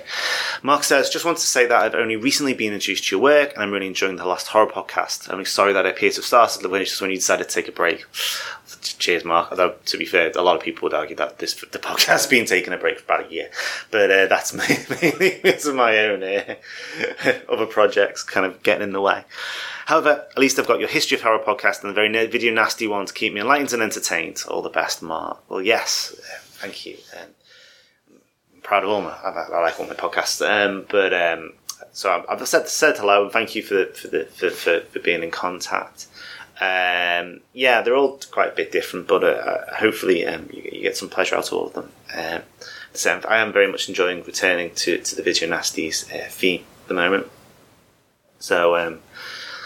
Mark 0.63 0.85
says, 0.85 1.11
just 1.11 1.27
wanted 1.27 1.41
to 1.41 1.47
say 1.47 1.67
that 1.67 1.83
I've 1.83 1.95
only 1.95 2.17
recently 2.17 2.55
been 2.55 2.73
introduced 2.73 3.09
to 3.09 3.17
your 3.17 3.23
work 3.23 3.53
and 3.53 3.63
I'm 3.63 3.71
really 3.71 3.87
enjoying 3.87 4.17
the 4.17 4.25
Last 4.25 4.47
Horror 4.47 4.71
podcast. 4.71 5.31
I'm 5.31 5.45
sorry 5.45 5.75
that 5.75 5.85
I 5.85 5.91
appear 5.91 6.09
to 6.09 6.17
have 6.17 6.25
started 6.25 6.63
the 6.63 6.71
when 6.71 6.81
you 6.81 7.17
decided 7.17 7.51
to 7.51 7.55
take 7.55 7.69
a 7.69 7.73
break. 7.73 8.07
Cheers, 8.83 9.25
Mark. 9.25 9.51
Although, 9.51 9.75
to 9.87 9.99
be 9.99 10.05
fair, 10.05 10.33
a 10.35 10.43
lot 10.43 10.57
of 10.57 10.63
people 10.63 10.87
would 10.87 10.95
argue 10.95 11.17
that 11.17 11.39
this 11.39 11.55
the 11.55 11.79
podcast 11.79 12.07
has 12.07 12.27
been 12.27 12.47
taking 12.47 12.73
a 12.73 12.77
break 12.77 12.99
for 12.99 13.05
about 13.05 13.31
a 13.31 13.33
year. 13.33 13.51
But 13.91 14.11
uh, 14.11 14.27
that's 14.27 14.53
mainly 15.01 15.41
because 15.43 15.67
of 15.67 15.75
my 15.75 15.99
own 15.99 16.23
uh, 16.23 16.55
other 17.49 17.67
projects 17.67 18.23
kind 18.23 18.47
of 18.47 18.63
getting 18.63 18.85
in 18.85 18.93
the 18.93 19.01
way. 19.01 19.25
However, 19.87 20.27
at 20.31 20.39
least 20.39 20.59
I've 20.59 20.69
got 20.69 20.81
your 20.81 20.89
History 20.89 21.17
of 21.17 21.23
Horror 21.23 21.41
podcast 21.41 21.83
and 21.83 21.91
the 21.91 21.95
very 21.95 22.27
video 22.27 22.53
nasty 22.53 22.87
one 22.87 23.07
to 23.07 23.13
keep 23.13 23.33
me 23.33 23.41
enlightened 23.41 23.73
and 23.73 23.83
entertained. 23.83 24.43
All 24.49 24.63
the 24.63 24.69
best, 24.69 25.03
Mark. 25.03 25.43
Well, 25.49 25.63
yes, 25.63 26.15
uh, 26.19 26.39
thank 26.41 26.87
you. 26.87 26.97
Um, 27.19 27.29
I'm 28.55 28.61
proud 28.63 28.85
of 28.85 28.91
all 28.91 29.03
my, 29.03 29.11
I, 29.11 29.49
I 29.53 29.61
like 29.61 29.81
all 29.81 29.87
my 29.87 29.95
podcasts. 29.95 30.47
Um, 30.47 30.87
but 30.89 31.13
um, 31.13 31.55
so 31.93 32.25
I've 32.29 32.47
said 32.47 32.69
said 32.69 32.97
hello 32.99 33.25
and 33.25 33.33
thank 33.33 33.55
you 33.55 33.63
for 33.63 33.87
for 33.87 34.09
the 34.09 34.25
for, 34.27 34.51
for, 34.51 34.81
for 34.81 35.01
being 35.01 35.23
in 35.23 35.31
contact. 35.31 36.07
Um, 36.61 37.41
yeah, 37.55 37.81
they're 37.81 37.97
all 37.97 38.21
quite 38.31 38.53
a 38.53 38.55
bit 38.55 38.71
different, 38.71 39.09
but 39.09 39.25
uh, 39.25 39.75
hopefully 39.77 40.27
um, 40.27 40.51
you, 40.53 40.63
you, 40.73 40.83
get 40.83 40.97
some 40.97 41.09
pleasure 41.09 41.37
out 41.37 41.49
of 41.49 41.55
all 41.55 41.67
of 41.69 41.73
them. 41.73 41.91
Um, 42.15 42.43
so 42.93 43.19
I 43.27 43.39
am 43.39 43.51
very 43.51 43.71
much 43.71 43.89
enjoying 43.89 44.23
returning 44.25 44.75
to, 44.75 44.99
to 44.99 45.17
the 45.17 45.23
Video 45.23 45.49
Nasties 45.49 46.05
uh, 46.15 46.29
theme 46.29 46.65
at 46.83 46.89
the 46.89 46.95
moment. 46.95 47.29
So 48.41 48.77
um, 48.77 49.01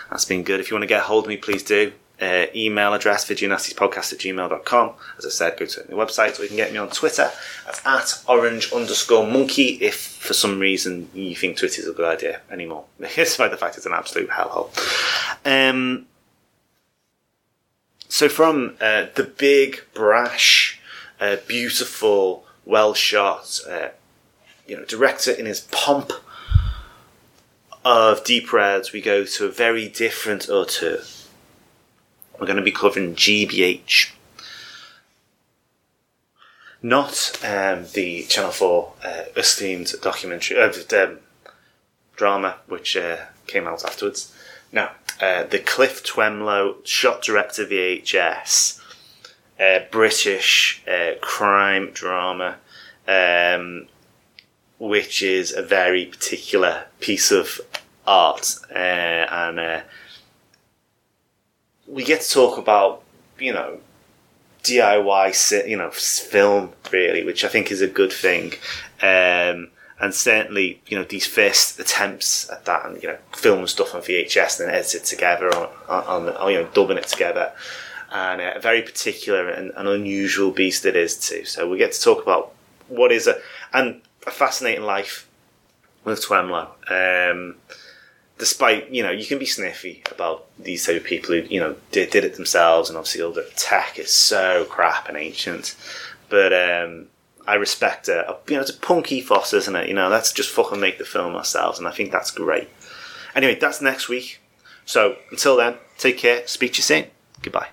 that's 0.09 0.24
been 0.24 0.44
good. 0.44 0.61
If 0.61 0.70
you 0.70 0.76
want 0.76 0.85
to 0.85 0.88
get 0.88 1.02
hold 1.02 1.24
of 1.24 1.28
me, 1.28 1.37
please 1.37 1.64
do. 1.64 1.92
Uh, 2.20 2.46
email 2.54 2.94
address 2.94 3.28
videonastyspodcast 3.28 4.12
at 4.12 4.18
gmail.com. 4.20 4.92
As 5.18 5.26
I 5.26 5.30
said, 5.30 5.59
go 5.59 5.66
to 5.66 5.83
the 5.83 5.94
website 5.94 6.38
or 6.38 6.42
you 6.44 6.48
can 6.48 6.57
get 6.57 6.72
me 6.72 6.78
on 6.78 6.90
Twitter 6.90 7.28
at 7.85 8.22
orange 8.28 8.72
underscore 8.72 9.26
monkey 9.26 9.78
if 9.80 9.96
for 9.96 10.33
some 10.33 10.61
reason 10.61 11.11
you 11.12 11.35
think 11.35 11.57
Twitter 11.59 11.83
is 11.83 11.88
a 11.88 11.92
good 11.92 12.07
idea 12.07 12.40
anymore. 12.52 12.85
Despite 13.16 13.50
the 13.50 13.57
fact 13.57 13.76
it's 13.76 13.87
an 13.87 13.92
absolute 13.92 14.30
hellhole. 14.30 14.70
Um, 15.44 16.07
so 18.14 18.29
from 18.29 18.77
uh, 18.81 19.07
the 19.16 19.24
big, 19.24 19.83
brash, 19.92 20.81
uh, 21.20 21.35
beautiful, 21.48 22.44
well 22.64 22.94
shot, 22.94 23.59
uh, 23.68 23.88
you 24.68 24.77
know, 24.77 24.85
director 24.85 25.33
in 25.33 25.46
his 25.46 25.62
pomp 25.72 26.12
of 27.85 28.22
Deep 28.22 28.53
Reds, 28.53 28.92
we 28.92 29.00
go 29.00 29.24
to 29.24 29.46
a 29.46 29.50
very 29.50 29.88
different 29.88 30.48
auteur. 30.48 31.03
We're 32.38 32.46
going 32.46 32.57
to 32.57 32.62
be 32.62 32.70
covering 32.70 33.16
GBH. 33.16 34.12
Not 36.83 37.40
um, 37.44 37.87
the 37.94 38.22
Channel 38.29 38.53
4 38.53 38.92
uh, 39.05 39.22
esteemed 39.37 39.92
documentary, 40.00 40.57
uh, 40.57 40.72
um, 41.03 41.18
drama, 42.14 42.59
which 42.68 42.96
uh, 42.96 43.16
came 43.48 43.66
out 43.66 43.85
afterwards. 43.85 44.33
No, 44.72 44.90
uh, 45.20 45.44
the 45.44 45.59
Cliff 45.59 46.03
Twemlow 46.05 46.77
shot 46.85 47.22
director 47.22 47.64
VHS, 47.64 48.81
uh, 49.61 49.81
British 49.90 50.83
uh, 50.88 51.12
crime 51.20 51.90
drama, 51.92 52.57
um, 53.07 53.87
which 54.79 55.22
is 55.22 55.53
a 55.53 55.62
very 55.62 56.07
particular 56.07 56.87
piece 57.00 57.31
of 57.31 57.61
art, 58.07 58.57
uh, 58.70 58.79
and 58.79 59.61
uh, 59.61 59.81
we 61.87 62.05
get 62.05 62.22
to 62.22 62.31
talk 62.31 62.59
about 62.59 63.03
you 63.38 63.53
know 63.53 63.79
DIY, 64.64 65.68
you 65.68 65.77
know, 65.77 65.90
film 65.90 66.72
really, 66.90 67.22
which 67.22 67.44
I 67.44 67.48
think 67.48 67.70
is 67.70 67.83
a 67.83 67.87
good 67.87 68.12
thing. 68.12 68.55
Um, 69.03 69.68
and 70.00 70.14
certainly 70.14 70.80
you 70.87 70.98
know 70.98 71.04
these 71.04 71.26
first 71.26 71.78
attempts 71.78 72.50
at 72.50 72.64
that 72.64 72.85
and 72.87 73.02
you 73.02 73.09
know 73.09 73.18
film 73.33 73.66
stuff 73.66 73.94
on 73.94 74.02
VHS 74.02 74.61
and 74.61 74.68
then 74.68 74.74
edit 74.74 74.94
it 74.96 75.04
together 75.04 75.48
on, 75.54 75.68
on, 75.88 76.28
on 76.28 76.52
you 76.52 76.62
know 76.62 76.68
dubbing 76.74 76.98
it 76.98 77.07
together. 77.07 77.52
And 78.12 78.40
a 78.40 78.61
very 78.61 78.83
particular 78.83 79.48
and 79.48 79.72
an 79.76 79.88
unusual 79.88 80.52
beast 80.52 80.85
it 80.85 80.94
is 80.94 81.16
too. 81.16 81.44
So 81.44 81.68
we 81.68 81.78
get 81.78 81.92
to 81.92 82.00
talk 82.00 82.22
about 82.22 82.52
what 82.88 83.11
is 83.11 83.26
a 83.26 83.38
and 83.72 84.00
a 84.26 84.30
fascinating 84.30 84.85
life 84.85 85.28
with 86.04 86.22
Twemlow. 86.22 86.70
Um, 86.88 87.57
despite 88.38 88.90
you 88.90 89.02
know 89.02 89.11
you 89.11 89.24
can 89.24 89.38
be 89.38 89.46
sniffy 89.46 90.02
about 90.11 90.46
these 90.59 90.85
type 90.87 90.96
of 90.96 91.04
people 91.04 91.35
who 91.35 91.42
you 91.42 91.61
know 91.61 91.76
did, 91.92 92.11
did 92.11 92.24
it 92.24 92.35
themselves 92.35 92.88
and 92.88 92.98
obviously 92.98 93.22
all 93.22 93.33
the 93.33 93.48
tech 93.57 93.98
is 93.98 94.12
so 94.12 94.64
crap 94.68 95.09
and 95.09 95.16
ancient. 95.16 95.76
But 96.28 96.52
um, 96.52 97.07
I 97.46 97.54
respect 97.54 98.09
it. 98.09 98.26
You 98.48 98.54
know, 98.54 98.61
it's 98.61 98.70
a 98.70 98.74
punk 98.74 99.12
ethos, 99.12 99.52
isn't 99.52 99.76
it? 99.76 99.88
You 99.88 99.94
know, 99.94 100.09
let's 100.09 100.33
just 100.33 100.50
fucking 100.50 100.80
make 100.80 100.98
the 100.98 101.04
film 101.04 101.35
ourselves, 101.37 101.78
and 101.78 101.87
I 101.87 101.90
think 101.90 102.11
that's 102.11 102.30
great. 102.30 102.68
Anyway, 103.35 103.57
that's 103.57 103.80
next 103.80 104.09
week. 104.09 104.40
So 104.87 105.16
until 105.30 105.57
then, 105.57 105.76
take 105.98 106.18
care. 106.18 106.46
Speak 106.46 106.72
to 106.74 106.78
you 106.78 106.83
soon. 106.83 107.07
Goodbye. 107.42 107.68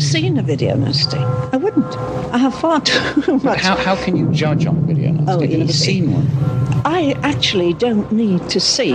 Have 0.00 0.12
never 0.12 0.26
seen 0.26 0.38
a 0.38 0.42
video 0.42 0.76
nasty. 0.76 1.18
I 1.18 1.56
wouldn't. 1.58 1.94
I 2.32 2.38
have 2.38 2.54
far 2.54 2.80
too 2.80 3.38
much. 3.44 3.60
How, 3.60 3.76
how 3.76 3.96
can 4.02 4.16
you 4.16 4.30
judge 4.32 4.64
on 4.64 4.78
a 4.78 4.80
video 4.80 5.10
nasty? 5.12 5.30
Oh, 5.30 5.40
You've 5.42 5.50
never 5.58 5.64
easy. 5.64 5.84
seen 5.84 6.12
one. 6.14 6.26
I 6.86 7.12
actually 7.22 7.74
don't 7.74 8.10
need 8.10 8.48
to 8.48 8.60
see 8.60 8.92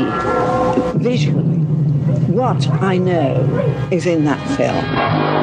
visually 0.95 1.59
what 2.33 2.67
I 2.81 2.97
know 2.97 3.87
is 3.91 4.07
in 4.07 4.25
that 4.25 4.39
film. 4.57 5.34